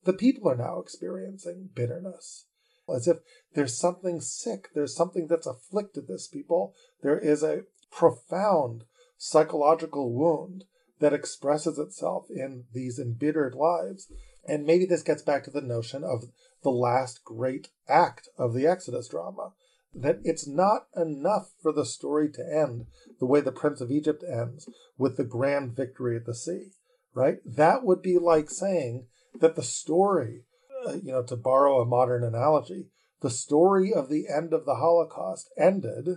[0.05, 2.47] the people are now experiencing bitterness.
[2.95, 3.19] As if
[3.55, 6.75] there's something sick, there's something that's afflicted this people.
[7.03, 8.85] There is a profound
[9.17, 10.65] psychological wound
[11.01, 14.13] that expresses itself in these embittered lives.
[14.47, 16.25] And maybe this gets back to the notion of
[16.63, 19.53] the last great act of the Exodus drama,
[19.95, 22.87] that it's not enough for the story to end
[23.21, 26.71] the way the Prince of Egypt ends with the grand victory at the sea,
[27.15, 27.39] right?
[27.45, 29.07] That would be like saying
[29.41, 30.45] that the story,
[30.87, 32.87] uh, you know, to borrow a modern analogy,
[33.21, 36.09] the story of the end of the Holocaust ended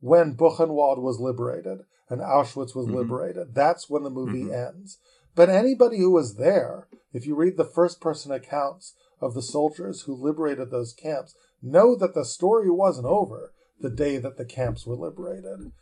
[0.00, 2.96] when Buchenwald was liberated and Auschwitz was mm-hmm.
[2.96, 3.54] liberated.
[3.54, 4.78] That's when the movie mm-hmm.
[4.78, 4.98] ends.
[5.34, 10.02] But anybody who was there, if you read the first person accounts of the soldiers
[10.02, 14.86] who liberated those camps, know that the story wasn't over the day that the camps
[14.86, 15.72] were liberated.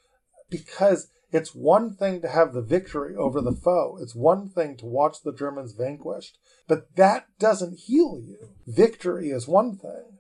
[0.51, 4.87] Because it's one thing to have the victory over the foe, it's one thing to
[4.87, 8.51] watch the Germans vanquished, but that doesn't heal you.
[8.67, 10.19] Victory is one thing,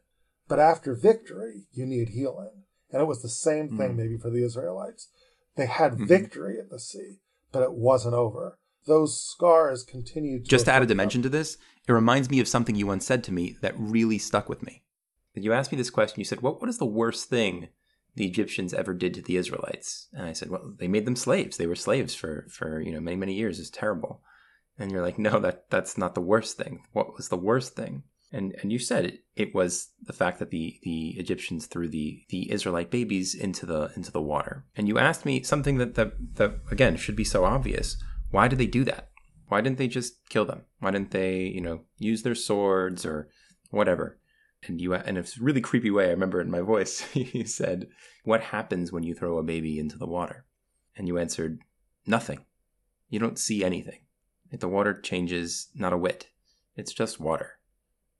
[0.48, 2.64] but after victory, you need healing.
[2.90, 3.96] And it was the same thing mm-hmm.
[3.96, 5.08] maybe for the Israelites.
[5.56, 6.06] They had mm-hmm.
[6.06, 7.18] victory at the sea,
[7.52, 8.58] but it wasn't over.
[8.86, 10.50] Those scars continued to.
[10.50, 11.32] Just to add a dimension them.
[11.32, 11.56] to this,
[11.88, 14.82] it reminds me of something you once said to me that really stuck with me.
[15.34, 16.20] You asked me this question.
[16.20, 17.68] You said, "What what is the worst thing
[18.16, 21.56] the Egyptians ever did to the Israelites?" And I said, "Well, they made them slaves.
[21.56, 23.60] They were slaves for for you know many many years.
[23.60, 24.22] It's terrible."
[24.78, 26.82] And you're like, "No, that that's not the worst thing.
[26.92, 28.02] What was the worst thing?"
[28.32, 32.24] And and you said it, it was the fact that the the Egyptians threw the
[32.28, 34.64] the Israelite babies into the into the water.
[34.76, 37.96] And you asked me something that that, that again should be so obvious.
[38.30, 39.10] Why did they do that?
[39.48, 40.62] Why didn't they just kill them?
[40.80, 43.28] Why didn't they, you know, use their swords or
[43.70, 44.18] whatever?
[44.64, 46.06] And you it's a really creepy way.
[46.06, 47.88] I remember in my voice, you said,
[48.24, 50.44] "What happens when you throw a baby into the water?"
[50.96, 51.60] And you answered,
[52.06, 52.44] "Nothing.
[53.08, 54.00] You don't see anything.
[54.50, 56.28] The water changes not a whit.
[56.76, 57.58] It's just water."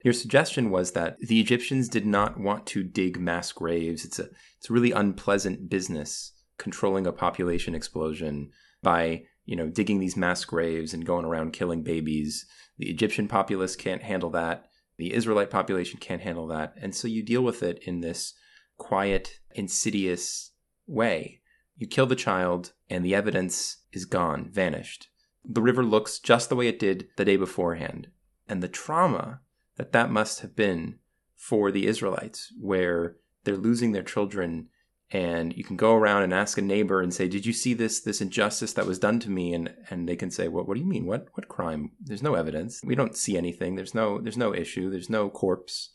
[0.05, 4.05] Your suggestion was that the Egyptians did not want to dig mass graves.
[4.05, 8.51] It's a it's a really unpleasant business controlling a population explosion
[8.83, 12.47] by, you know, digging these mass graves and going around killing babies.
[12.79, 14.67] The Egyptian populace can't handle that.
[14.99, 16.75] The Israelite population can't handle that.
[16.81, 18.35] And so you deal with it in this
[18.79, 20.53] quiet, insidious
[20.87, 21.41] way.
[21.77, 25.09] You kill the child and the evidence is gone, vanished.
[25.45, 28.09] The river looks just the way it did the day beforehand.
[28.49, 29.41] And the trauma
[29.77, 30.99] that that must have been
[31.35, 34.69] for the Israelites, where they're losing their children,
[35.13, 38.01] and you can go around and ask a neighbor and say, "Did you see this
[38.01, 40.81] this injustice that was done to me?" and and they can say, "What what do
[40.81, 41.07] you mean?
[41.07, 41.93] What what crime?
[42.01, 42.81] There's no evidence.
[42.85, 43.77] We don't see anything.
[43.77, 44.91] There's no there's no issue.
[44.91, 45.91] There's no corpse."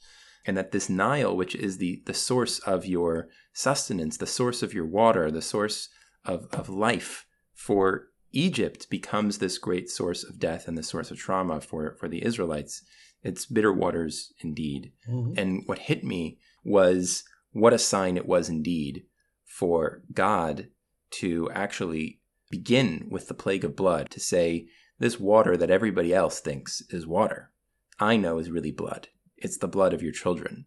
[0.46, 4.74] And that this Nile, which is the the source of your sustenance, the source of
[4.74, 5.90] your water, the source
[6.26, 11.18] of, of life for Egypt becomes this great source of death and the source of
[11.18, 12.82] trauma for, for the Israelites.
[13.24, 14.94] It's bitter waters indeed.
[15.10, 15.34] Mm-hmm.
[15.38, 19.04] And what hit me was what a sign it was indeed
[19.46, 20.70] for God
[21.12, 24.68] to actually begin with the plague of blood, to say,
[25.00, 27.52] this water that everybody else thinks is water,
[28.00, 29.08] I know is really blood.
[29.38, 30.66] It's the blood of your children.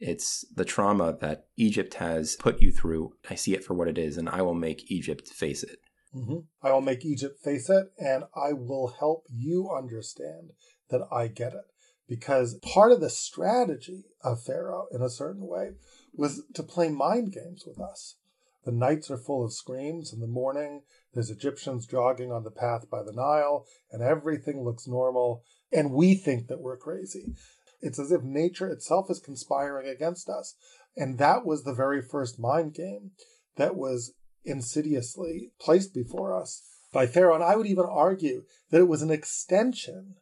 [0.00, 3.14] It's the trauma that Egypt has put you through.
[3.30, 5.78] I see it for what it is, and I will make Egypt face it.
[6.14, 6.38] Mm-hmm.
[6.62, 10.52] I will make Egypt face it, and I will help you understand
[10.90, 11.64] that I get it
[12.08, 15.70] because part of the strategy of Pharaoh, in a certain way,
[16.16, 18.16] was to play mind games with us.
[18.64, 20.12] The nights are full of screams.
[20.12, 24.86] In the morning, there's Egyptians jogging on the path by the Nile, and everything looks
[24.86, 27.34] normal, and we think that we're crazy.
[27.82, 30.54] It's as if nature itself is conspiring against us.
[30.96, 33.10] And that was the very first mind game
[33.56, 37.34] that was insidiously placed before us by Pharaoh.
[37.34, 40.14] And I would even argue that it was an extension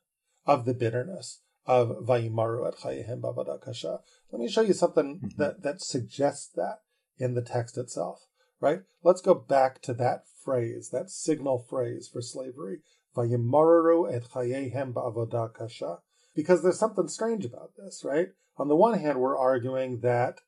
[0.47, 4.01] of the bitterness of Vayimaru et Chayehem Bavada Kasha.
[4.33, 5.41] Let me show you something mm-hmm.
[5.41, 6.81] that, that suggests that
[7.19, 8.21] in the text itself,
[8.61, 8.81] right?
[9.05, 12.79] Let's go back to that phrase, that signal phrase for slavery.
[13.15, 15.99] Vayimaru et Chayehem Bavada Kasha.
[16.35, 18.29] Because there's something strange about this, right?
[18.57, 20.39] On the one hand, we're arguing that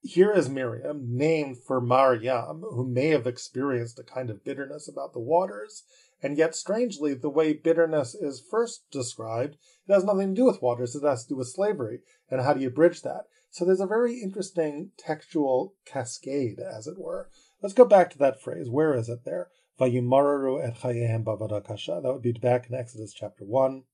[0.00, 5.12] here is Miriam, named for Maryam, who may have experienced a kind of bitterness about
[5.12, 5.82] the waters,
[6.22, 10.62] and yet, strangely, the way bitterness is first described, it has nothing to do with
[10.62, 12.00] waters, it has to do with slavery.
[12.30, 13.24] And how do you bridge that?
[13.54, 17.30] So there's a very interesting textual cascade, as it were.
[17.62, 18.68] Let's go back to that phrase.
[18.68, 19.48] Where is it there?
[19.78, 22.02] Vayimararu et chayehem bavadakasha.
[22.02, 23.84] That would be back in Exodus chapter 1.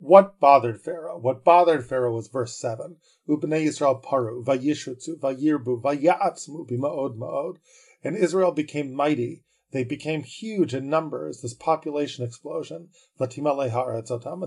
[0.00, 1.16] What bothered Pharaoh?
[1.16, 2.96] What bothered Pharaoh was verse 7.
[3.28, 7.58] Ubnei Yisrael paru, vayishutzu, vayirbu, vayatzmu bima'od ma'od.
[8.02, 12.88] And Israel became mighty they became huge in numbers, this population explosion.
[13.20, 13.42] Uh, and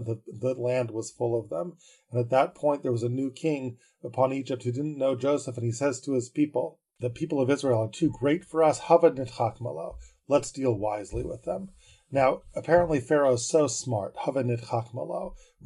[0.05, 1.77] the, the land was full of them.
[2.09, 5.57] And at that point, there was a new king upon Egypt who didn't know Joseph,
[5.57, 8.81] and he says to his people, The people of Israel are too great for us.
[10.27, 11.69] Let's deal wisely with them.
[12.11, 14.15] Now, apparently, Pharaoh is so smart.
[14.25, 14.57] We're going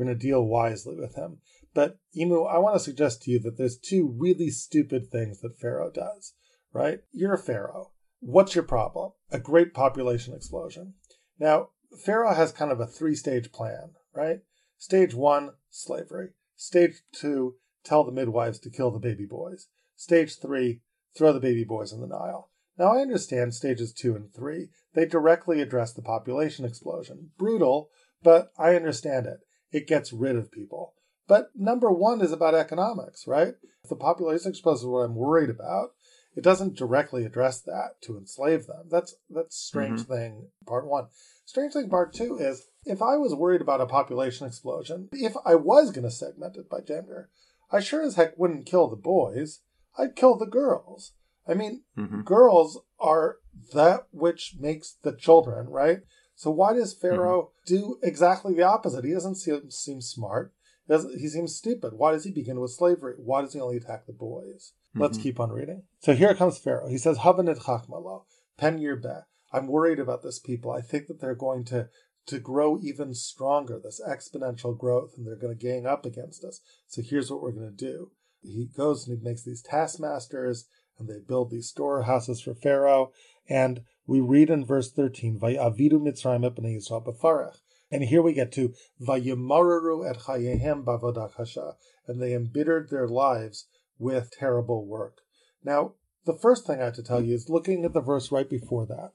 [0.08, 1.40] to deal wisely with him.
[1.74, 5.58] But, Imu, I want to suggest to you that there's two really stupid things that
[5.58, 6.34] Pharaoh does,
[6.72, 7.00] right?
[7.12, 7.92] You're a Pharaoh.
[8.28, 9.12] What's your problem?
[9.30, 10.96] A great population explosion.
[11.40, 11.70] Now,
[12.04, 14.40] Pharaoh has kind of a three stage plan, right?
[14.80, 16.30] Stage one, slavery.
[16.56, 19.68] Stage two, tell the midwives to kill the baby boys.
[19.96, 20.82] Stage three,
[21.16, 22.50] throw the baby boys in the Nile.
[22.80, 24.70] Now, I understand stages two and three.
[24.96, 27.30] They directly address the population explosion.
[27.38, 27.92] Brutal,
[28.24, 29.42] but I understand it.
[29.72, 30.96] It gets rid of people.
[31.28, 33.54] But number one is about economics, right?
[33.84, 35.90] If the population explosion is what I'm worried about,
[36.36, 38.88] it doesn't directly address that to enslave them.
[38.90, 40.14] That's that's strange mm-hmm.
[40.14, 41.08] thing part one.
[41.46, 45.56] Strange thing part two is if I was worried about a population explosion, if I
[45.56, 47.30] was going to segment it by gender,
[47.72, 49.62] I sure as heck wouldn't kill the boys.
[49.98, 51.14] I'd kill the girls.
[51.48, 52.22] I mean, mm-hmm.
[52.22, 53.38] girls are
[53.74, 56.00] that which makes the children, right?
[56.36, 57.76] So why does Pharaoh mm-hmm.
[57.76, 59.06] do exactly the opposite?
[59.06, 60.54] He doesn't seem, seem smart.
[60.88, 61.94] He, he, seems stupid.
[61.94, 63.16] Why does he begin with slavery?
[63.18, 64.74] Why does he only attack the boys?
[64.96, 65.04] Mm-hmm.
[65.04, 65.84] Let's keep on reading.
[66.00, 66.88] So here comes Pharaoh.
[66.88, 68.24] He says, Havanit chachmalo,
[68.58, 69.10] pen be.
[69.52, 70.72] I'm worried about this people.
[70.72, 71.90] I think that they're going to
[72.28, 76.60] to grow even stronger, this exponential growth, and they're going to gang up against us.
[76.88, 78.12] So here's what we're going to do.
[78.42, 80.66] He goes and he makes these taskmasters
[80.98, 83.12] and they build these storehouses for Pharaoh.
[83.48, 87.58] And we read in verse 13, Vayavidu Mitzrayim b'nei Yisrael b'farech.
[87.92, 91.74] And here we get to Vayimararu et chayehem bavodah kasha,
[92.08, 95.22] and they embittered their lives with terrible work.
[95.64, 95.94] Now,
[96.26, 98.86] the first thing I have to tell you is looking at the verse right before
[98.88, 99.12] that.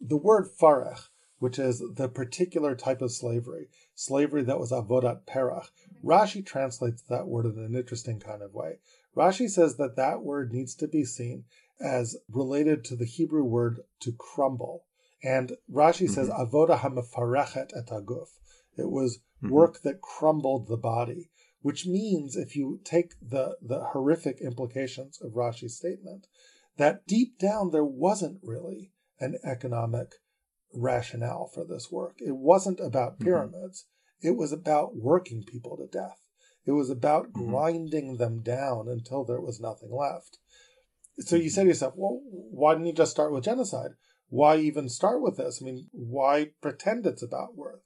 [0.00, 5.68] The word farech, which is the particular type of slavery, slavery that was avodat perach,
[6.04, 8.78] Rashi translates that word in an interesting kind of way.
[9.16, 11.44] Rashi says that that word needs to be seen
[11.80, 14.84] as related to the Hebrew word to crumble.
[15.22, 16.12] And Rashi mm-hmm.
[16.12, 18.28] says, avodah hamafarechet et aguf.
[18.76, 19.52] It was mm-hmm.
[19.52, 21.30] work that crumbled the body,
[21.62, 26.26] which means, if you take the, the horrific implications of Rashi's statement,
[26.76, 30.14] that deep down there wasn't really an economic
[30.72, 32.16] rationale for this work.
[32.18, 33.24] It wasn't about mm-hmm.
[33.24, 33.86] pyramids,
[34.22, 34.28] mm-hmm.
[34.28, 36.26] it was about working people to death.
[36.66, 37.50] It was about mm-hmm.
[37.50, 40.38] grinding them down until there was nothing left.
[41.18, 43.90] So you say to yourself, well, why didn't you just start with genocide?
[44.28, 45.60] Why even start with this?
[45.60, 47.82] I mean, why pretend it's about work?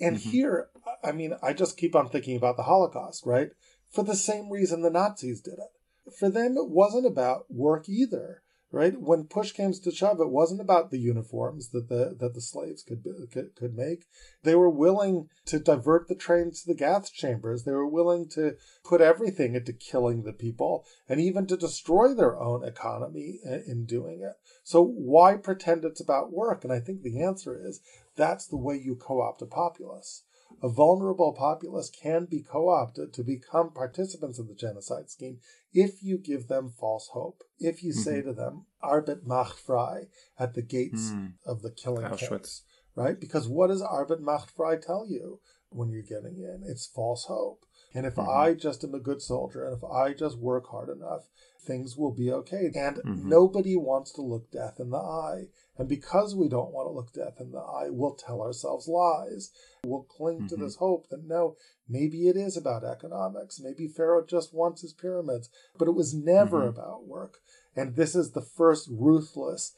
[0.00, 0.30] And mm-hmm.
[0.30, 0.68] here,
[1.04, 3.50] I mean, I just keep on thinking about the Holocaust, right?
[3.90, 6.12] For the same reason the Nazis did it.
[6.18, 9.00] For them, it wasn't about work either right?
[9.00, 12.82] When push came to shove, it wasn't about the uniforms that the that the slaves
[12.82, 14.06] could could, could make.
[14.42, 17.64] They were willing to divert the trains to the gas chambers.
[17.64, 22.38] They were willing to put everything into killing the people and even to destroy their
[22.38, 24.34] own economy in doing it.
[24.62, 26.64] So why pretend it's about work?
[26.64, 27.80] And I think the answer is
[28.16, 30.22] that's the way you co-opt a populace
[30.62, 35.38] a vulnerable populace can be co opted to become participants in the genocide scheme
[35.72, 37.42] if you give them false hope.
[37.58, 38.00] If you mm-hmm.
[38.00, 40.08] say to them, Arbeit macht frei
[40.38, 41.34] at the gates mm.
[41.46, 42.28] of the killing Auschwitz.
[42.28, 42.62] camps,
[42.94, 43.20] right?
[43.20, 46.62] Because what does Arbeit macht frei tell you when you're getting in?
[46.66, 47.64] It's false hope.
[47.94, 48.30] And if mm-hmm.
[48.30, 51.28] I just am a good soldier and if I just work hard enough,
[51.64, 52.70] things will be okay.
[52.74, 53.28] And mm-hmm.
[53.28, 55.48] nobody wants to look death in the eye.
[55.80, 59.50] And because we don't want to look death in the eye, we'll tell ourselves lies.
[59.82, 60.46] We'll cling mm-hmm.
[60.48, 61.56] to this hope that no,
[61.88, 63.58] maybe it is about economics.
[63.58, 66.78] Maybe Pharaoh just wants his pyramids, but it was never mm-hmm.
[66.78, 67.38] about work.
[67.74, 69.72] And this is the first ruthless,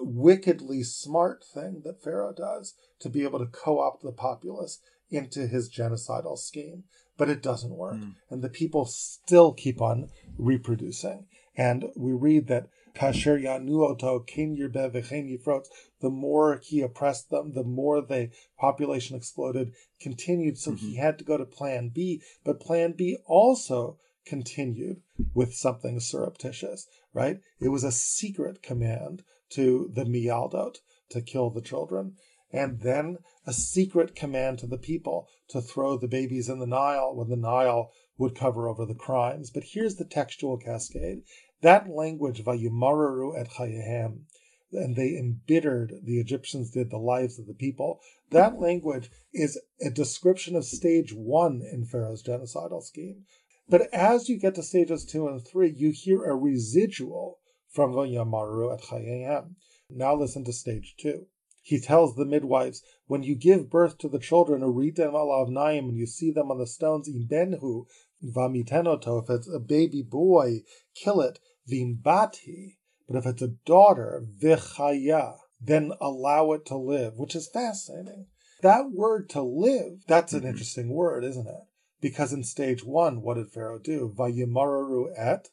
[0.00, 5.46] wickedly smart thing that Pharaoh does to be able to co opt the populace into
[5.46, 6.82] his genocidal scheme.
[7.16, 7.98] But it doesn't work.
[7.98, 8.14] Mm.
[8.28, 11.26] And the people still keep on reproducing.
[11.56, 15.64] And we read that Kasher Yanuoto Kin Yirbe V'chein
[16.00, 20.58] the more he oppressed them, the more the population exploded, continued.
[20.58, 20.86] So mm-hmm.
[20.86, 25.02] he had to go to plan B, but plan B also continued
[25.34, 27.40] with something surreptitious, right?
[27.60, 30.78] It was a secret command to the Mialdot
[31.10, 32.16] to kill the children,
[32.52, 37.14] and then a secret command to the people to throw the babies in the Nile
[37.14, 39.50] when the Nile would cover over the crimes.
[39.50, 41.22] But here's the textual cascade.
[41.64, 44.24] That language, Vayimararu et Chayehem,
[44.70, 48.00] and they embittered, the Egyptians did, the lives of the people.
[48.30, 53.24] That language is a description of stage one in Pharaoh's genocidal scheme.
[53.66, 57.38] But as you get to stages two and three, you hear a residual
[57.70, 59.54] from Vayimararu et Chayehem.
[59.88, 61.28] Now listen to stage two.
[61.62, 65.96] He tells the midwives, when you give birth to the children, uritem alav naim, and
[65.96, 67.86] you see them on the stones, imbenhu,
[68.22, 70.60] vamitenoto, if it's a baby boy,
[70.94, 71.38] kill it,
[71.70, 72.76] vimbati,
[73.08, 78.26] but if it's a daughter, vichaya, then allow it to live, which is fascinating.
[78.62, 80.48] That word to live, that's an mm-hmm.
[80.48, 81.64] interesting word, isn't it?
[82.00, 84.14] Because in stage one, what did Pharaoh do?
[84.16, 85.48] Vayimararu et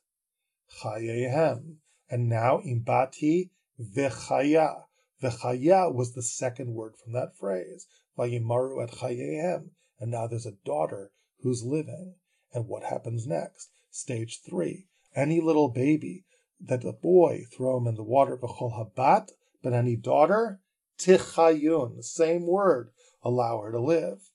[0.82, 1.78] chayehem.
[2.10, 3.50] And now imbati
[3.80, 4.84] vichaya.
[5.22, 7.88] V'chaya was the second word from that phrase.
[8.18, 9.70] Vayimaru et chayehem.
[10.00, 12.16] And now there's a daughter who's living.
[12.54, 13.70] And what happens next?
[13.92, 14.88] Stage three.
[15.16, 16.26] Any little baby
[16.60, 18.38] that a boy throw him in the water.
[18.38, 19.30] V'chol habat.
[19.64, 20.60] But any daughter,
[21.00, 21.98] tichayun.
[21.98, 22.92] the Same word.
[23.24, 24.32] Allow her to live.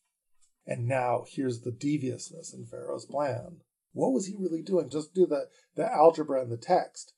[0.67, 3.59] And now here's the deviousness in Pharaoh's plan.
[3.93, 4.91] What was he really doing?
[4.91, 7.15] Just do the, the algebra and the text.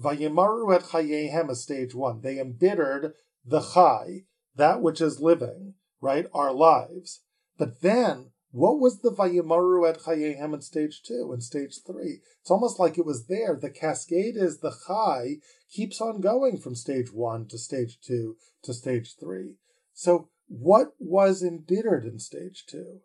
[0.00, 2.20] Vayimaru et chayehem is stage one.
[2.22, 3.12] They embittered
[3.44, 4.24] the chai,
[4.56, 6.26] that which is living, right?
[6.32, 7.20] Our lives.
[7.58, 12.20] But then, what was the Vayimaru et chayehem in stage two and stage three?
[12.42, 13.58] It's almost like it was there.
[13.60, 15.38] The cascade is the chai
[15.70, 19.56] keeps on going from stage one to stage two to stage three.
[19.94, 23.00] So what was embittered in stage two?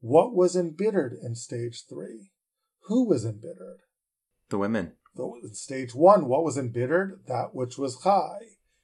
[0.00, 2.30] What was embittered in stage three?
[2.84, 3.80] Who was embittered?
[4.48, 4.92] The women.
[5.42, 7.20] in stage one, what was embittered?
[7.26, 8.38] That which was chai.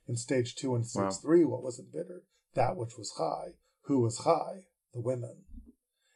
[0.06, 1.10] In stage two and stage wow.
[1.10, 2.24] three, what was embittered?
[2.54, 3.54] That which was chai.
[3.84, 4.66] Who was chai?
[4.92, 5.44] The women.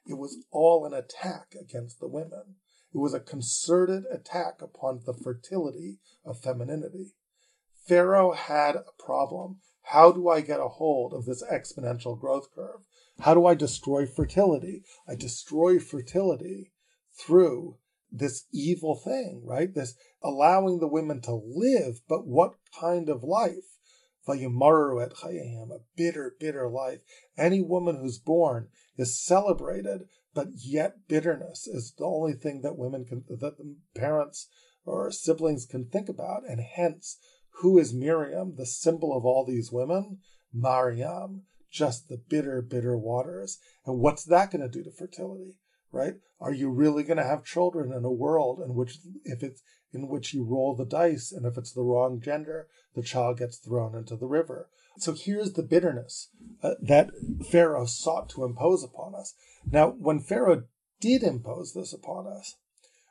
[0.09, 2.57] It was all an attack against the women.
[2.95, 7.15] It was a concerted attack upon the fertility of femininity.
[7.87, 9.61] Pharaoh had a problem.
[9.83, 12.81] How do I get a hold of this exponential growth curve?
[13.21, 14.85] How do I destroy fertility?
[15.09, 16.73] I destroy fertility
[17.15, 17.79] through
[18.11, 19.73] this evil thing, right?
[19.75, 23.76] This allowing the women to live, but what kind of life?
[24.27, 27.01] Vayumaru et chayim, a bitter, bitter life.
[27.37, 33.05] Any woman who's born is celebrated, but yet bitterness is the only thing that women
[33.05, 33.55] can, that
[33.95, 34.49] parents
[34.85, 36.43] or siblings can think about.
[36.49, 37.19] And hence,
[37.61, 40.19] who is Miriam, the symbol of all these women?
[40.53, 43.59] Mariam, just the bitter, bitter waters.
[43.85, 45.57] And what's that going to do to fertility?
[45.93, 46.15] Right?
[46.41, 49.63] Are you really going to have children in a world in which, if it's
[49.93, 53.57] in which you roll the dice, and if it's the wrong gender, the child gets
[53.59, 54.69] thrown into the river?
[54.99, 56.29] So here's the bitterness
[56.63, 57.11] uh, that
[57.51, 59.35] Pharaoh sought to impose upon us.
[59.71, 60.65] Now, when Pharaoh
[61.01, 62.57] did impose this upon us,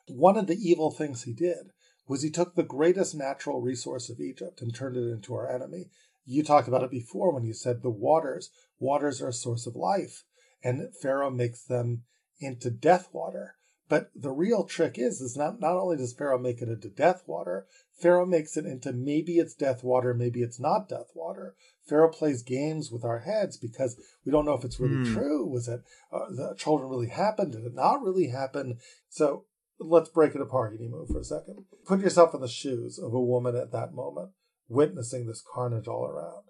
[0.08, 1.72] one of the evil things he did
[2.08, 5.90] was he took the greatest natural resource of Egypt and turned it into our enemy.
[6.26, 8.50] You talked about it before when you said the waters.
[8.80, 10.24] Waters are a source of life,
[10.64, 12.04] and Pharaoh makes them
[12.40, 13.56] into death water.
[13.88, 17.24] But the real trick is, is not, not only does Pharaoh make it into death
[17.28, 17.68] water,
[18.02, 21.56] Pharaoh makes it into maybe it's death water, maybe it's not death water.
[21.88, 25.14] Pharaoh plays games with our heads because we don't know if it's really mm.
[25.14, 25.46] true.
[25.46, 25.82] Was it
[26.12, 27.52] uh, the children really happened?
[27.52, 28.80] Did it not really happen?
[29.10, 29.46] So
[29.80, 31.66] let's break it apart, move for a second.
[31.86, 34.32] Put yourself in the shoes of a woman at that moment,
[34.68, 36.46] witnessing this carnage all around.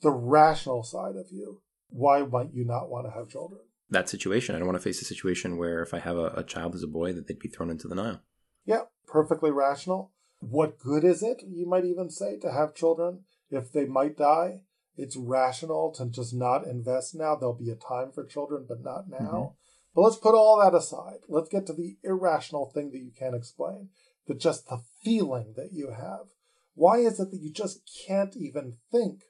[0.00, 3.60] The rational side of you, why might you not want to have children?
[3.92, 4.54] That situation.
[4.54, 6.82] I don't want to face a situation where if I have a, a child as
[6.82, 8.20] a boy, that they'd be thrown into the Nile.
[8.64, 10.12] Yeah, perfectly rational.
[10.40, 13.20] What good is it, you might even say, to have children
[13.50, 14.62] if they might die?
[14.96, 17.36] It's rational to just not invest now.
[17.36, 19.18] There'll be a time for children, but not now.
[19.18, 19.54] Mm-hmm.
[19.94, 21.20] But let's put all that aside.
[21.28, 23.90] Let's get to the irrational thing that you can't explain,
[24.26, 26.26] but just the feeling that you have.
[26.74, 29.22] Why is it that you just can't even think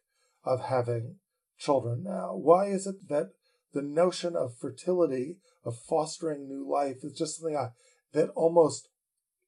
[0.44, 1.16] of having
[1.58, 2.34] children now?
[2.34, 3.32] Why is it that
[3.72, 7.68] the notion of fertility, of fostering new life, is just something I,
[8.12, 8.88] that almost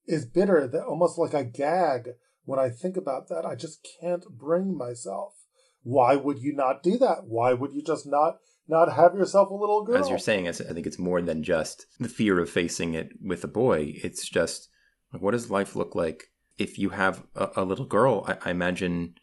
[0.07, 2.11] is bitter, that almost like I gag
[2.45, 3.45] when I think about that.
[3.47, 5.35] I just can't bring myself.
[5.83, 7.25] Why would you not do that?
[7.27, 9.99] Why would you just not not have yourself a little girl?
[9.99, 13.45] As you're saying, I think it's more than just the fear of facing it with
[13.45, 13.95] a boy.
[14.03, 14.69] It's just
[15.13, 16.25] like, what does life look like
[16.57, 18.25] if you have a, a little girl?
[18.27, 19.17] I, I, imagine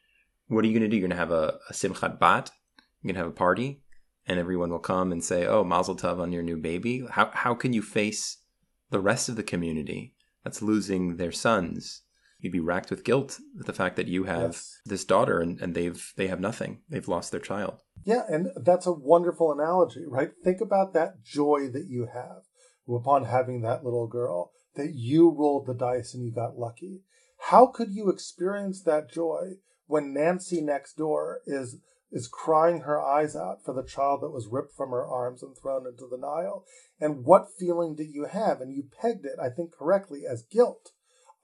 [0.47, 0.97] what are you going to do?
[0.97, 2.52] You're going to have a, a simchat bat.
[3.02, 3.82] You're going to have a party
[4.32, 7.54] and everyone will come and say, "Oh, Mazel Tov on your new baby." How how
[7.54, 8.38] can you face
[8.90, 12.04] the rest of the community that's losing their sons?
[12.40, 14.80] You'd be racked with guilt with the fact that you have yes.
[14.86, 16.80] this daughter and, and they've they have nothing.
[16.90, 17.82] They've lost their child.
[18.06, 20.32] Yeah, and that's a wonderful analogy, right?
[20.44, 22.44] Think about that joy that you have
[22.88, 27.02] upon having that little girl, that you rolled the dice and you got lucky.
[27.50, 29.58] How could you experience that joy
[29.88, 31.78] when Nancy next door is
[32.12, 35.55] is crying her eyes out for the child that was ripped from her arms and
[35.57, 36.66] thrown into the Nile.
[36.99, 38.59] And what feeling did you have?
[38.59, 40.91] And you pegged it, I think correctly, as guilt.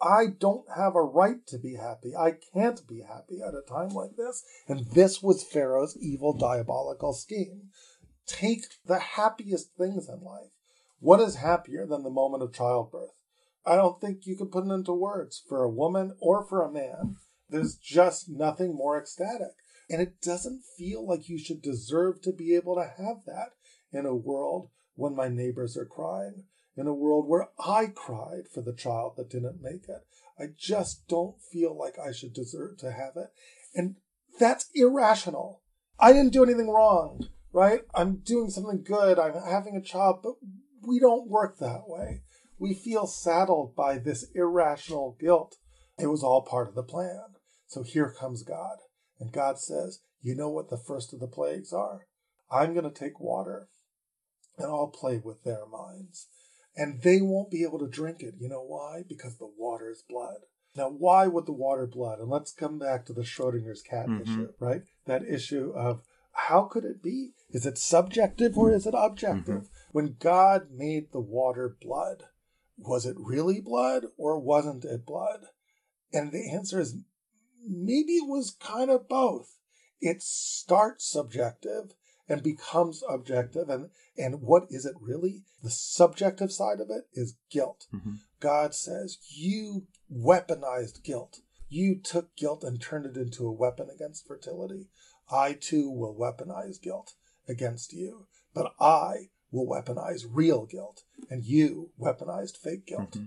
[0.02, 2.16] I don't have a right to be happy.
[2.16, 4.44] I can't be happy at a time like this.
[4.68, 7.70] And this was Pharaoh's evil, diabolical scheme.
[8.28, 10.52] Take the happiest things in life.
[11.00, 13.14] What is happier than the moment of childbirth?
[13.66, 16.72] I don't think you can put it into words for a woman or for a
[16.72, 17.18] man.
[17.50, 19.56] There's just nothing more ecstatic.
[19.90, 23.52] And it doesn't feel like you should deserve to be able to have that
[23.92, 26.44] in a world when my neighbors are crying,
[26.76, 30.06] in a world where I cried for the child that didn't make it.
[30.40, 33.30] I just don't feel like I should deserve to have it.
[33.74, 33.96] And
[34.40, 35.62] That's irrational.
[36.00, 37.82] I didn't do anything wrong, right?
[37.96, 39.18] I'm doing something good.
[39.18, 40.34] I'm having a child, but
[40.88, 42.22] we don't work that way.
[42.60, 45.56] We feel saddled by this irrational guilt.
[46.00, 47.24] It was all part of the plan.
[47.68, 48.78] So here comes God.
[49.20, 52.08] And God says, You know what the first of the plagues are?
[52.52, 53.68] I'm going to take water
[54.58, 56.28] and I'll play with their minds.
[56.76, 58.36] And they won't be able to drink it.
[58.40, 59.04] You know why?
[59.08, 60.38] Because the water is blood.
[60.76, 62.20] Now, why would the water blood?
[62.20, 64.22] And let's come back to the Schrodinger's cat mm-hmm.
[64.22, 64.84] issue, right?
[65.08, 66.02] That issue of
[66.34, 67.32] how could it be?
[67.50, 69.56] Is it subjective or is it objective?
[69.56, 69.92] Mm-hmm.
[69.92, 72.26] When God made the water blood,
[72.78, 75.48] was it really blood or wasn't it blood?
[76.14, 76.98] And the answer is
[77.66, 79.58] maybe it was kind of both.
[80.00, 81.94] It starts subjective
[82.30, 83.70] and becomes objective.
[83.70, 85.44] And, and what is it really?
[85.64, 87.88] The subjective side of it is guilt.
[87.94, 88.16] Mm-hmm.
[88.40, 91.40] God says, You weaponized guilt.
[91.70, 94.88] You took guilt and turned it into a weapon against fertility.
[95.30, 97.14] I too will weaponize guilt
[97.50, 103.12] against you, but I will weaponize real guilt, and you weaponized fake guilt.
[103.12, 103.26] Mm-hmm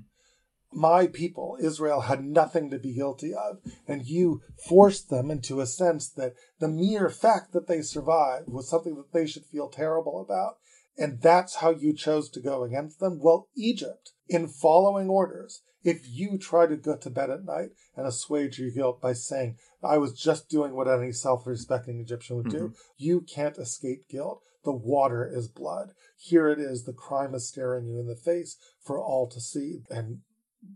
[0.73, 3.59] my people, Israel, had nothing to be guilty of,
[3.89, 8.69] and you forced them into a sense that the mere fact that they survived was
[8.69, 10.59] something that they should feel terrible about.
[10.97, 13.19] And that's how you chose to go against them?
[13.21, 18.07] Well, Egypt, in following orders, if you try to go to bed at night and
[18.07, 22.51] assuage your guilt by saying, I was just doing what any self respecting Egyptian would
[22.51, 22.73] do, mm-hmm.
[22.99, 24.43] you can't escape guilt.
[24.63, 25.93] The water is blood.
[26.19, 26.85] Here it is.
[26.85, 29.81] The crime is staring you in the face for all to see.
[29.89, 30.19] And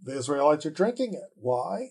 [0.02, 1.30] the Israelites are drinking it.
[1.34, 1.90] Why?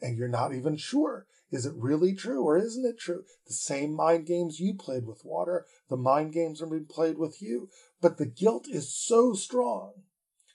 [0.00, 1.26] And you're not even sure.
[1.50, 3.24] Is it really true or isn't it true?
[3.46, 7.40] The same mind games you played with water, the mind games are being played with
[7.40, 7.68] you.
[8.00, 9.92] But the guilt is so strong,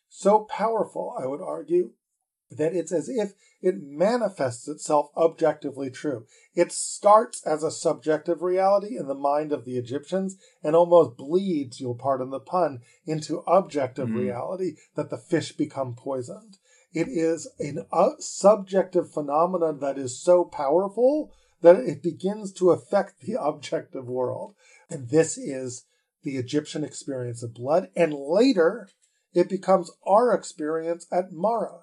[0.10, 1.94] so powerful, I would argue,
[2.52, 6.26] that it's as if it manifests itself objectively true.
[6.54, 11.80] It starts as a subjective reality in the mind of the Egyptians and almost bleeds,
[11.80, 14.20] you'll pardon the pun, into objective mm-hmm.
[14.20, 16.58] reality that the fish become poisoned.
[16.94, 21.32] It is a uh, subjective phenomenon that is so powerful
[21.62, 24.56] that it begins to affect the objective world.
[24.90, 25.86] And this is
[26.24, 27.90] the Egyptian experience of blood.
[27.96, 28.90] And later,
[29.34, 31.80] it becomes our experience at Mara.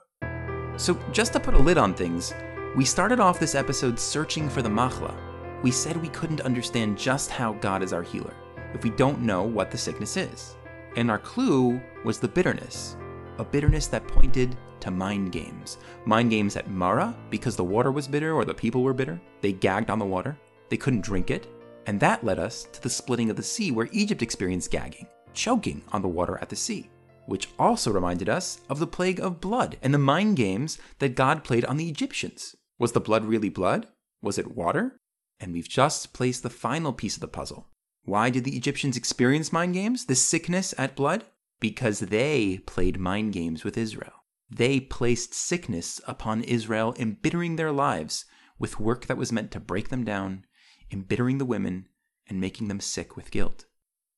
[0.77, 2.35] So, just to put a lid on things,
[2.77, 5.17] we started off this episode searching for the Machla.
[5.63, 8.35] We said we couldn't understand just how God is our healer
[8.75, 10.55] if we don't know what the sickness is.
[10.97, 12.97] And our clue was the bitterness,
[13.39, 15.79] a bitterness that pointed to mind games.
[16.05, 19.21] Mind games at Mara, because the water was bitter or the people were bitter.
[19.41, 21.47] They gagged on the water, they couldn't drink it.
[21.87, 25.83] And that led us to the splitting of the sea, where Egypt experienced gagging, choking
[25.93, 26.91] on the water at the sea,
[27.27, 31.45] which also reminded us of the plague of blood and the mind games that God
[31.45, 32.55] played on the Egyptians.
[32.79, 33.89] Was the blood really blood?
[34.21, 34.99] Was it water?
[35.41, 37.67] And we've just placed the final piece of the puzzle.
[38.05, 41.25] Why did the Egyptians experience mind games, this sickness at blood?
[41.61, 44.25] Because they played mind games with Israel.
[44.51, 48.25] They placed sickness upon Israel, embittering their lives
[48.59, 50.45] with work that was meant to break them down,
[50.91, 51.89] embittering the women,
[52.29, 53.67] and making them sick with guilt.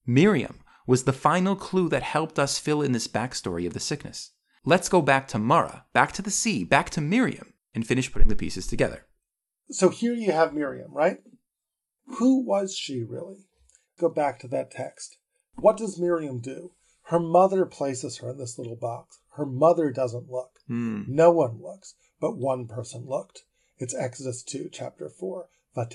[0.07, 4.33] Miriam was the final clue that helped us fill in this backstory of the sickness.
[4.65, 8.29] Let's go back to Mara, back to the sea, back to Miriam, and finish putting
[8.29, 9.07] the pieces together.
[9.71, 11.19] So here you have Miriam, right?
[12.19, 13.47] Who was she really?
[13.99, 15.17] Go back to that text.
[15.55, 16.73] What does Miriam do?
[17.11, 19.19] Her mother places her in this little box.
[19.31, 20.61] Her mother doesn't look.
[20.71, 21.09] Mm.
[21.09, 23.43] No one looks, but one person looked.
[23.79, 25.49] It's Exodus 2, chapter 4.
[25.77, 25.91] Mm-hmm.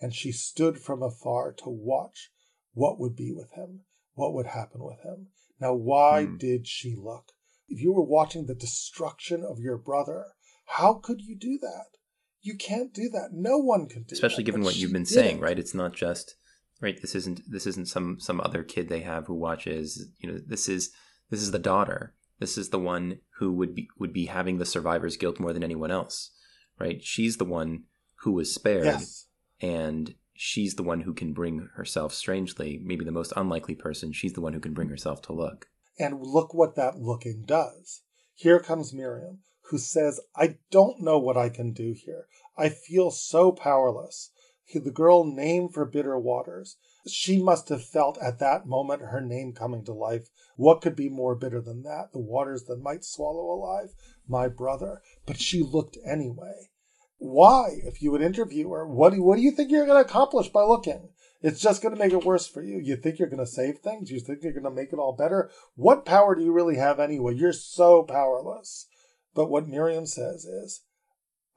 [0.00, 2.32] And she stood from afar to watch
[2.74, 3.82] what would be with him,
[4.14, 5.28] what would happen with him.
[5.60, 6.40] Now, why mm.
[6.40, 7.30] did she look?
[7.68, 10.32] If you were watching the destruction of your brother,
[10.64, 11.96] how could you do that?
[12.42, 13.28] You can't do that.
[13.32, 15.60] No one can do Especially that, given what you've been saying, right?
[15.60, 16.34] It's not just
[16.80, 17.00] right?
[17.00, 20.68] This isn't this isn't some some other kid they have who watches you know this
[20.68, 20.90] is
[21.30, 22.14] this is the daughter.
[22.38, 25.64] This is the one who would be would be having the survivor's guilt more than
[25.64, 26.30] anyone else
[26.78, 27.02] right?
[27.02, 27.84] She's the one
[28.20, 29.26] who was spared yes.
[29.60, 34.34] and she's the one who can bring herself strangely maybe the most unlikely person she's
[34.34, 35.66] the one who can bring herself to look.
[35.98, 38.02] And look what that looking does.
[38.34, 42.26] Here comes miriam who says i don't know what i can do here.
[42.58, 44.30] I feel so powerless
[44.72, 46.76] the girl named for bitter waters.
[47.06, 50.28] She must have felt at that moment her name coming to life.
[50.56, 52.12] What could be more bitter than that?
[52.12, 53.94] The waters that might swallow alive
[54.28, 55.02] my brother.
[55.24, 56.70] But she looked anyway.
[57.18, 57.78] Why?
[57.84, 60.48] If you would interview her, what do, what do you think you're going to accomplish
[60.48, 61.10] by looking?
[61.42, 62.78] It's just going to make it worse for you.
[62.82, 64.10] You think you're going to save things?
[64.10, 65.50] You think you're going to make it all better?
[65.74, 67.34] What power do you really have anyway?
[67.34, 68.86] You're so powerless.
[69.34, 70.82] But what Miriam says is,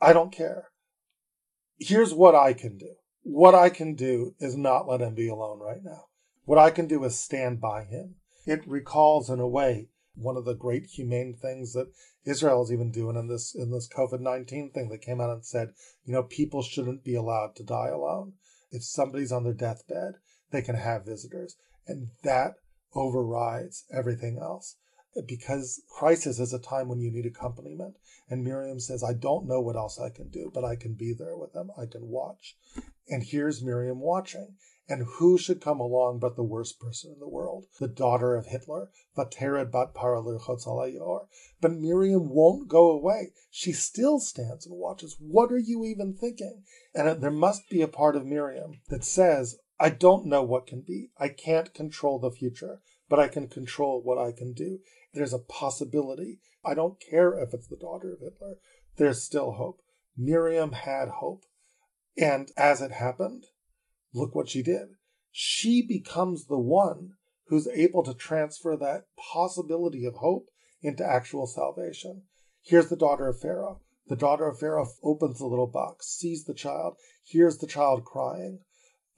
[0.01, 0.69] I don't care.
[1.77, 2.95] Here's what I can do.
[3.23, 6.05] What I can do is not let him be alone right now.
[6.45, 8.15] What I can do is stand by him.
[8.45, 11.91] It recalls, in a way, one of the great humane things that
[12.25, 15.45] Israel is even doing in this in this COVID nineteen thing that came out and
[15.45, 15.73] said,
[16.05, 18.33] you know, people shouldn't be allowed to die alone.
[18.71, 20.15] If somebody's on their deathbed,
[20.51, 21.55] they can have visitors,
[21.87, 22.55] and that
[22.95, 24.75] overrides everything else
[25.27, 27.95] because crisis is a time when you need accompaniment.
[28.29, 31.13] And Miriam says, I don't know what else I can do, but I can be
[31.17, 31.71] there with them.
[31.77, 32.55] I can watch.
[33.09, 34.55] And here's Miriam watching.
[34.87, 38.47] And who should come along but the worst person in the world, the daughter of
[38.47, 43.33] Hitler, Vatered bat But Miriam won't go away.
[43.51, 45.15] She still stands and watches.
[45.19, 46.63] What are you even thinking?
[46.95, 50.81] And there must be a part of Miriam that says, I don't know what can
[50.81, 51.11] be.
[51.17, 54.79] I can't control the future, but I can control what I can do.
[55.13, 56.39] There's a possibility.
[56.65, 58.55] I don't care if it's the daughter of Hitler.
[58.97, 59.81] There's still hope.
[60.17, 61.45] Miriam had hope.
[62.19, 63.45] And as it happened,
[64.13, 64.89] look what she did.
[65.31, 67.13] She becomes the one
[67.47, 70.49] who's able to transfer that possibility of hope
[70.81, 72.23] into actual salvation.
[72.61, 73.79] Here's the daughter of Pharaoh.
[74.07, 78.59] The daughter of Pharaoh opens the little box, sees the child, hears the child crying.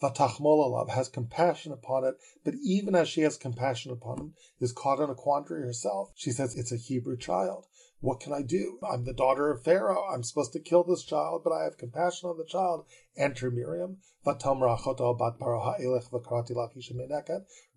[0.02, 5.00] Vatachmolalav has compassion upon it, but even as she has compassion upon him, is caught
[5.00, 6.12] in a quandary herself.
[6.16, 7.66] She says, It's a Hebrew child.
[8.02, 8.80] What can I do?
[8.82, 10.04] I'm the daughter of Pharaoh.
[10.12, 12.86] I'm supposed to kill this child, but I have compassion on the child.
[13.16, 13.98] Enter Miriam.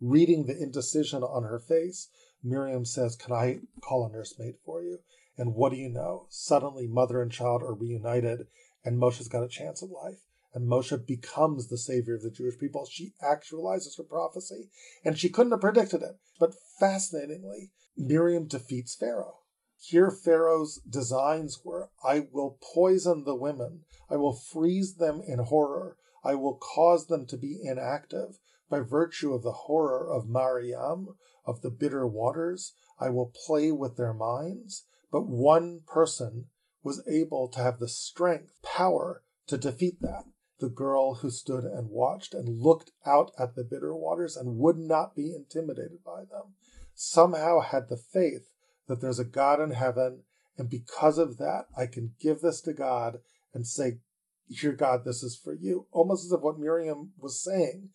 [0.01, 2.09] Reading the indecision on her face,
[2.43, 5.01] Miriam says, Can I call a nursemaid for you?
[5.37, 6.27] And what do you know?
[6.31, 8.47] Suddenly, mother and child are reunited,
[8.83, 10.21] and Moshe's got a chance at life.
[10.55, 12.87] And Moshe becomes the savior of the Jewish people.
[12.87, 14.71] She actualizes her prophecy,
[15.05, 16.17] and she couldn't have predicted it.
[16.41, 19.41] But fascinatingly, Miriam defeats Pharaoh.
[19.87, 25.99] Here, Pharaoh's designs were I will poison the women, I will freeze them in horror,
[26.25, 28.39] I will cause them to be inactive
[28.71, 32.73] by virtue of the horror of Mariam, of the bitter waters.
[32.99, 34.87] I will play with their minds.
[35.11, 36.47] But one person
[36.83, 40.25] was able to have the strength, power to defeat that.
[40.61, 44.79] The girl who stood and watched and looked out at the bitter waters and would
[44.79, 46.55] not be intimidated by them,
[46.95, 48.49] somehow had the faith
[48.89, 50.23] that there's a God in heaven,
[50.59, 53.19] and because of that, I can give this to God
[53.53, 53.99] and say,
[54.49, 55.87] Here, God, this is for you.
[55.91, 57.91] Almost as if what Miriam was saying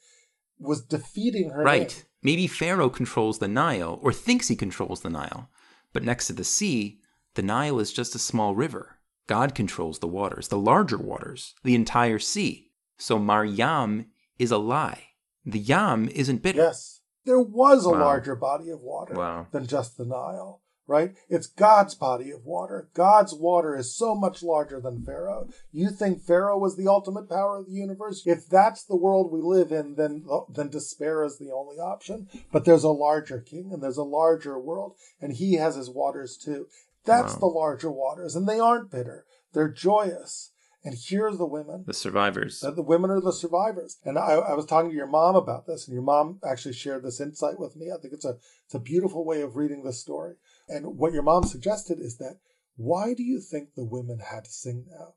[0.58, 1.64] was defeating her.
[1.64, 1.90] Right.
[1.96, 2.06] Name.
[2.22, 5.50] Maybe Pharaoh controls the Nile or thinks he controls the Nile,
[5.94, 7.00] but next to the sea,
[7.36, 8.98] the Nile is just a small river.
[9.28, 12.72] God controls the waters, the larger waters, the entire sea.
[12.98, 15.04] So Maryam is a lie.
[15.46, 16.58] The Yam isn't bitter.
[16.60, 17.02] Yes.
[17.26, 18.00] There was a Wow.
[18.00, 19.48] larger body of water Wow.
[19.52, 21.14] than just the Nile, right?
[21.30, 22.90] It's God's body of water.
[22.94, 25.48] God's water is so much larger than Pharaoh.
[25.72, 28.24] You think Pharaoh was the ultimate power of the universe?
[28.26, 32.28] If that's the world we live in, then then despair is the only option.
[32.52, 36.36] But there's a larger king and there's a larger world, and he has his waters
[36.36, 36.68] too.
[37.06, 37.40] That's Wow.
[37.40, 39.26] the larger waters, and they aren't bitter.
[39.54, 40.52] They're joyous.
[40.82, 41.84] And here's the women.
[41.86, 42.62] The survivors.
[42.62, 43.98] that the women are the survivors.
[44.06, 47.04] And I, I was talking to your mom about this, and your mom actually shared
[47.04, 47.88] this insight with me.
[47.92, 50.36] I think it's a it's a beautiful way of reading this story.
[50.70, 52.38] And what your mom suggested is that
[52.78, 55.14] why do you think the women had to sing now?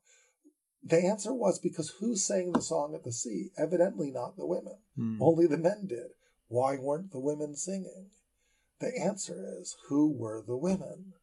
[0.83, 3.51] The answer was because who sang the song at the sea?
[3.57, 4.77] Evidently not the women.
[4.97, 5.21] Hmm.
[5.21, 6.11] Only the men did.
[6.49, 8.07] Why weren't the women singing?
[8.79, 11.13] The answer is who were the women?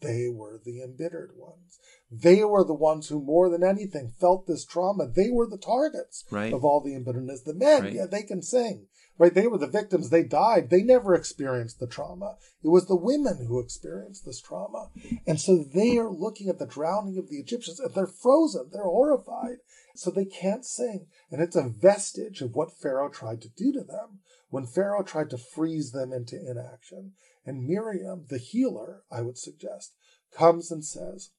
[0.00, 1.78] They were the embittered ones.
[2.10, 5.06] They were the ones who, more than anything, felt this trauma.
[5.06, 6.52] They were the targets Right.
[6.52, 7.42] of all the embitterness.
[7.42, 7.92] The men, Right.
[7.92, 8.88] yeah, they can sing.
[9.16, 9.32] Right?
[9.32, 10.10] They were the victims.
[10.10, 10.70] They died.
[10.70, 12.36] They never experienced the trauma.
[12.64, 14.90] It was the women who experienced this trauma.
[15.26, 18.70] And so they are looking at the drowning of the Egyptians and they're frozen.
[18.72, 19.58] They're horrified.
[19.94, 21.06] So they can't sing.
[21.30, 25.30] And it's a vestige of what Pharaoh tried to do to them when Pharaoh tried
[25.30, 27.12] to freeze them into inaction.
[27.46, 29.94] And Miriam, the healer, I would suggest,
[30.36, 31.30] comes and says,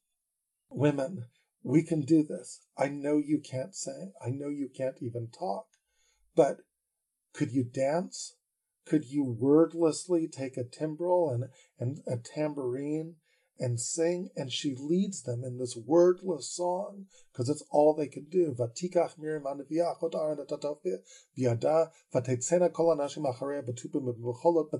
[0.69, 1.25] Women,
[1.63, 2.61] we can do this.
[2.77, 4.13] I know you can't sing.
[4.21, 5.67] I know you can't even talk.
[6.35, 6.57] But
[7.35, 8.35] could you dance?
[8.85, 13.15] Could you wordlessly take a timbrel and, and a tambourine
[13.59, 14.29] and sing?
[14.35, 18.55] And she leads them in this wordless song because it's all they can do.
[18.57, 18.75] But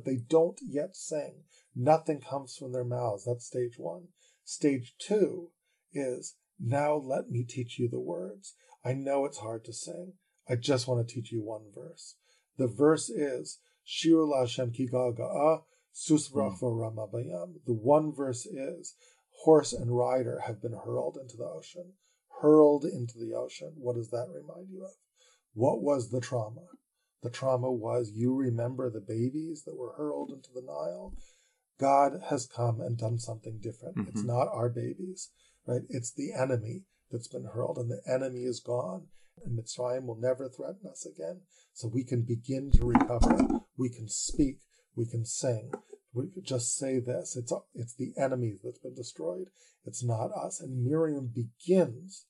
[0.05, 1.43] they don't yet sing.
[1.75, 3.25] Nothing comes from their mouths.
[3.25, 4.07] That's stage one.
[4.45, 5.49] Stage two
[5.93, 8.53] is now let me teach you the words.
[8.83, 10.13] I know it's hard to sing.
[10.47, 12.15] I just want to teach you one verse.
[12.57, 17.55] The verse is Shir Hashem ki ga'ga'a sus rachva ramabayam.
[17.65, 18.95] The one verse is
[19.43, 21.93] horse and rider have been hurled into the ocean.
[22.41, 23.73] Hurled into the ocean.
[23.77, 24.91] What does that remind you of?
[25.53, 26.67] What was the trauma?
[27.23, 31.13] The trauma was you remember the babies that were hurled into the Nile.
[31.79, 33.97] God has come and done something different.
[33.97, 34.09] Mm-hmm.
[34.09, 35.31] It's not our babies,
[35.65, 35.81] right?
[35.89, 39.07] It's the enemy that's been hurled, and the enemy is gone.
[39.43, 41.41] And Mitzrayim will never threaten us again.
[41.73, 43.61] So we can begin to recover.
[43.77, 44.59] We can speak.
[44.95, 45.71] We can sing.
[46.13, 47.35] We could just say this.
[47.35, 49.49] It's it's the enemy that's been destroyed.
[49.85, 50.61] It's not us.
[50.61, 52.25] And Miriam begins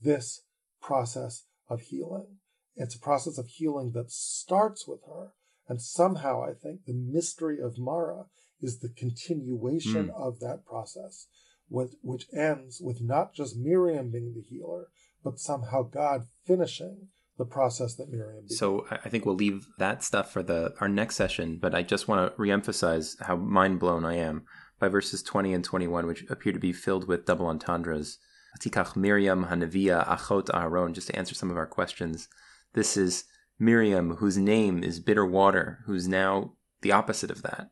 [0.00, 0.42] this
[0.82, 2.38] process of healing.
[2.76, 5.32] It's a process of healing that starts with her.
[5.68, 8.26] And somehow I think the mystery of Mara
[8.60, 10.14] is the continuation mm.
[10.20, 11.26] of that process,
[11.68, 14.88] which ends with not just Miriam being the healer,
[15.22, 17.08] but somehow God finishing
[17.38, 18.56] the process that Miriam began.
[18.56, 22.08] So I think we'll leave that stuff for the our next session, but I just
[22.08, 24.44] want to reemphasize how mind blown I am
[24.80, 28.18] by verses 20 and 21, which appear to be filled with double entendres.
[28.58, 32.28] Atikach Miriam Hanavia Achot Aaron, just to answer some of our questions.
[32.74, 33.24] This is
[33.58, 37.68] Miriam, whose name is bitter water, who's now the opposite of that.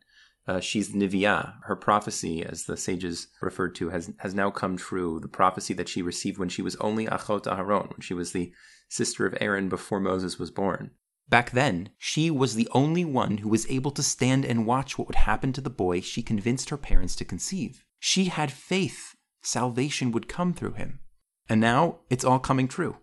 [0.48, 1.54] Uh, she's Nivia.
[1.64, 5.18] Her prophecy, as the sages referred to, has, has now come true.
[5.20, 8.52] The prophecy that she received when she was only Achot Aharon, when she was the
[8.88, 10.92] sister of Aaron before Moses was born.
[11.28, 15.08] Back then, she was the only one who was able to stand and watch what
[15.08, 17.84] would happen to the boy she convinced her parents to conceive.
[17.98, 21.00] She had faith salvation would come through him.
[21.48, 22.98] And now it's all coming true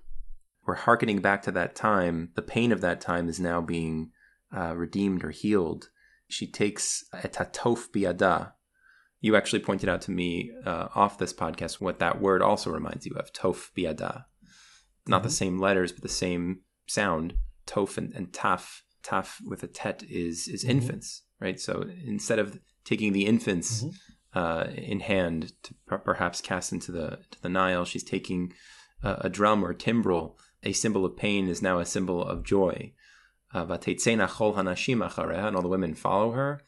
[0.65, 2.31] we're hearkening back to that time.
[2.35, 4.11] The pain of that time is now being
[4.55, 5.89] uh, redeemed or healed.
[6.33, 8.53] She takes etatof biada.
[9.21, 13.05] You actually pointed out to me uh, off this podcast what that word also reminds
[13.05, 14.25] you of, tof biada.
[15.07, 15.27] Not mm-hmm.
[15.27, 17.35] the same letters, but the same sound.
[17.65, 18.81] Tof and, and taf.
[19.03, 20.71] Taf with a tet is is mm-hmm.
[20.71, 21.59] infants, right?
[21.59, 24.39] So instead of taking the infants mm-hmm.
[24.39, 28.53] uh, in hand to per- perhaps cast into the to the Nile, she's taking
[29.05, 32.93] a drum or timbrel a symbol of pain is now a symbol of joy.
[35.47, 36.61] And all the women follow her.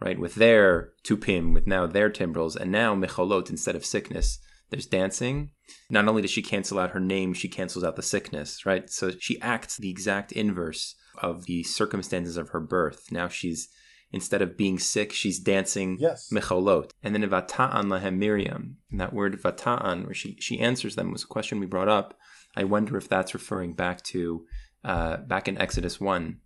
[0.00, 4.86] Right, with their tupim, with now their timbrels, and now mecholot instead of sickness, there's
[4.86, 5.50] dancing.
[5.88, 8.90] Not only does she cancel out her name, she cancels out the sickness, right?
[8.90, 13.12] So she acts the exact inverse of the circumstances of her birth.
[13.12, 13.68] Now she's
[14.14, 16.30] instead of being sick, she's dancing yes.
[16.32, 16.90] mecholot.
[17.02, 18.76] And then vata'an lahem Miriam.
[18.90, 22.16] And that word vata'an, where she, she answers them, was a question we brought up.
[22.56, 24.46] I wonder if that's referring back to
[24.84, 26.36] uh, back in Exodus 1,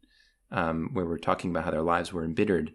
[0.53, 2.75] um, where we're talking about how their lives were embittered.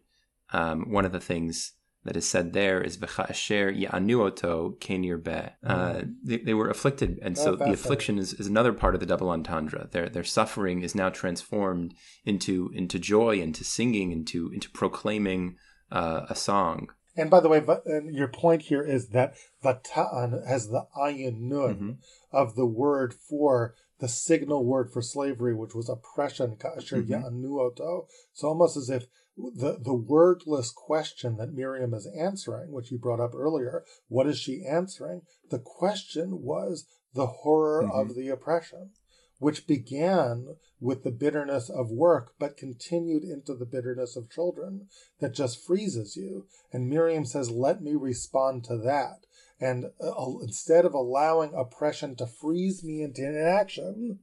[0.52, 1.74] Um, one of the things
[2.06, 5.32] that is said there is v'cha'asher ya'anuoto kenir be.
[5.32, 6.14] Uh, mm.
[6.24, 9.30] they, they, were afflicted, and so the affliction is, is another part of the double
[9.30, 9.88] entendre.
[9.92, 11.94] Their their suffering is now transformed
[12.26, 15.56] into into joy, into singing, into into proclaiming
[15.92, 16.90] uh, a song.
[17.16, 17.64] And by the way,
[18.12, 21.92] your point here is that vata'an has the ayin nun mm-hmm.
[22.32, 27.14] of the word for the signal word for slavery, which was oppression, ka'asher mm-hmm.
[27.14, 28.08] ya'anuoto.
[28.34, 29.06] So almost as if
[29.36, 34.40] the the wordless question that Miriam is answering, which you brought up earlier, what is
[34.40, 35.22] she answering?
[35.50, 38.00] The question was the horror mm-hmm.
[38.00, 38.92] of the oppression,
[39.40, 44.88] which began with the bitterness of work, but continued into the bitterness of children
[45.20, 46.48] that just freezes you.
[46.72, 49.26] And Miriam says, "Let me respond to that."
[49.60, 54.20] And uh, instead of allowing oppression to freeze me into inaction,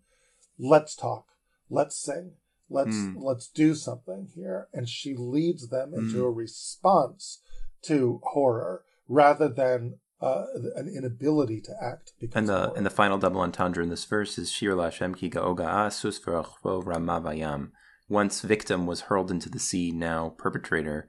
[0.59, 1.27] let's talk,
[1.71, 2.33] let's sing,
[2.71, 3.15] Let's mm.
[3.19, 4.69] let's do something here.
[4.73, 6.27] And she leads them into mm.
[6.27, 7.43] a response
[7.83, 10.45] to horror rather than uh,
[10.77, 12.13] an inability to act.
[12.35, 16.21] And the and the final double entendre in this verse is Shir Lashem ki asus
[16.25, 17.71] ramavayam.
[18.09, 21.09] Once victim was hurled into the sea, now perpetrator,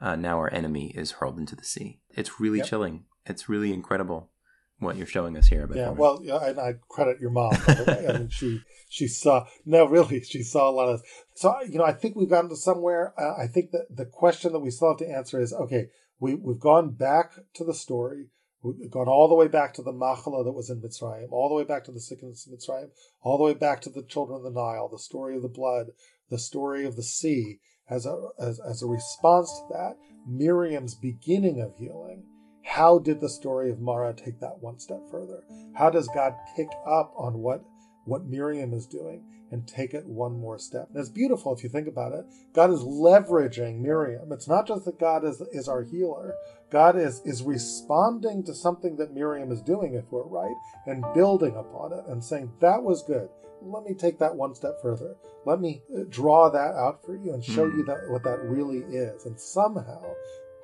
[0.00, 2.00] uh, now our enemy is hurled into the sea.
[2.10, 2.68] It's really yep.
[2.68, 3.04] chilling.
[3.26, 4.30] It's really incredible
[4.80, 5.68] what you're showing us here.
[5.74, 7.52] Yeah, well, and I credit your mom.
[7.66, 11.02] I mean, she she saw no, really, she saw a lot of.
[11.34, 13.12] So you know, I think we've gotten to somewhere.
[13.18, 15.88] Uh, I think that the question that we still have to answer is: okay,
[16.20, 18.26] we we've gone back to the story.
[18.62, 21.54] We've gone all the way back to the Machala that was in Mitzrayim, all the
[21.54, 22.90] way back to the sickness in Mitzrayim,
[23.22, 25.88] all the way back to the children of the Nile, the story of the blood,
[26.28, 27.60] the story of the sea.
[27.90, 29.96] As a as, as a response to that,
[30.28, 32.24] Miriam's beginning of healing
[32.68, 35.42] how did the story of Mara take that one step further?
[35.74, 37.64] How does God pick up on what
[38.04, 40.88] what Miriam is doing and take it one more step?
[40.90, 42.26] And it's beautiful if you think about it.
[42.52, 44.32] God is leveraging Miriam.
[44.32, 46.34] It's not just that God is is our healer.
[46.70, 50.54] God is is responding to something that Miriam is doing, if we're right,
[50.86, 53.30] and building upon it and saying that was good.
[53.62, 55.16] Let me take that one step further.
[55.46, 58.80] Let me uh, draw that out for you and show you that what that really
[58.94, 59.24] is.
[59.24, 60.02] And somehow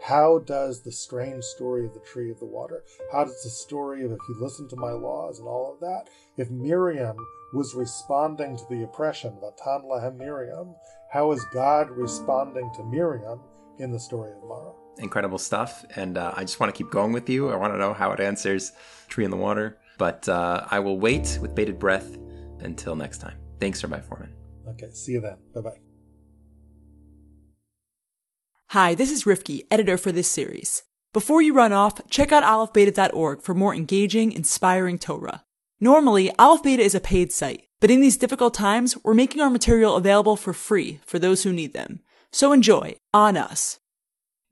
[0.05, 4.05] how does the strange story of the tree of the water, how does the story
[4.05, 7.17] of if you listen to my laws and all of that, if Miriam
[7.55, 10.75] was responding to the oppression, Vatan lahem Miriam,
[11.11, 13.41] how is God responding to Miriam
[13.79, 14.73] in the story of Mara?
[14.99, 15.85] Incredible stuff.
[15.97, 17.51] And uh, I just want to keep going with you.
[17.51, 18.73] I want to know how it answers
[19.09, 19.79] Tree in the Water.
[19.97, 22.17] But uh, I will wait with bated breath
[22.61, 23.39] until next time.
[23.59, 24.31] Thanks, Rabbi Fohrman.
[24.69, 25.37] Okay, see you then.
[25.55, 25.84] Bye bye.
[28.69, 30.83] Hi, this is Rifki, editor for this series.
[31.13, 35.45] Before you run off, check out aleph-beta.org for more engaging, inspiring Torah.
[35.79, 39.51] Normally, Aleph Beta is a paid site, but in these difficult times, we're making our
[39.51, 42.01] material available for free for those who need them.
[42.33, 43.79] So enjoy, on us.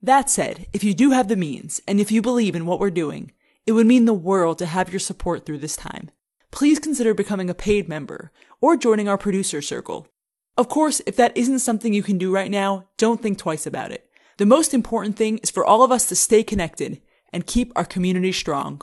[0.01, 2.91] That said, if you do have the means, and if you believe in what we're
[2.91, 3.33] doing,
[3.65, 6.11] it would mean the world to have your support through this time.
[6.49, 10.07] Please consider becoming a paid member or joining our producer circle.
[10.55, 13.91] Of course, if that isn't something you can do right now, don't think twice about
[13.91, 14.07] it.
[14.37, 17.01] The most important thing is for all of us to stay connected
[17.31, 18.81] and keep our community strong.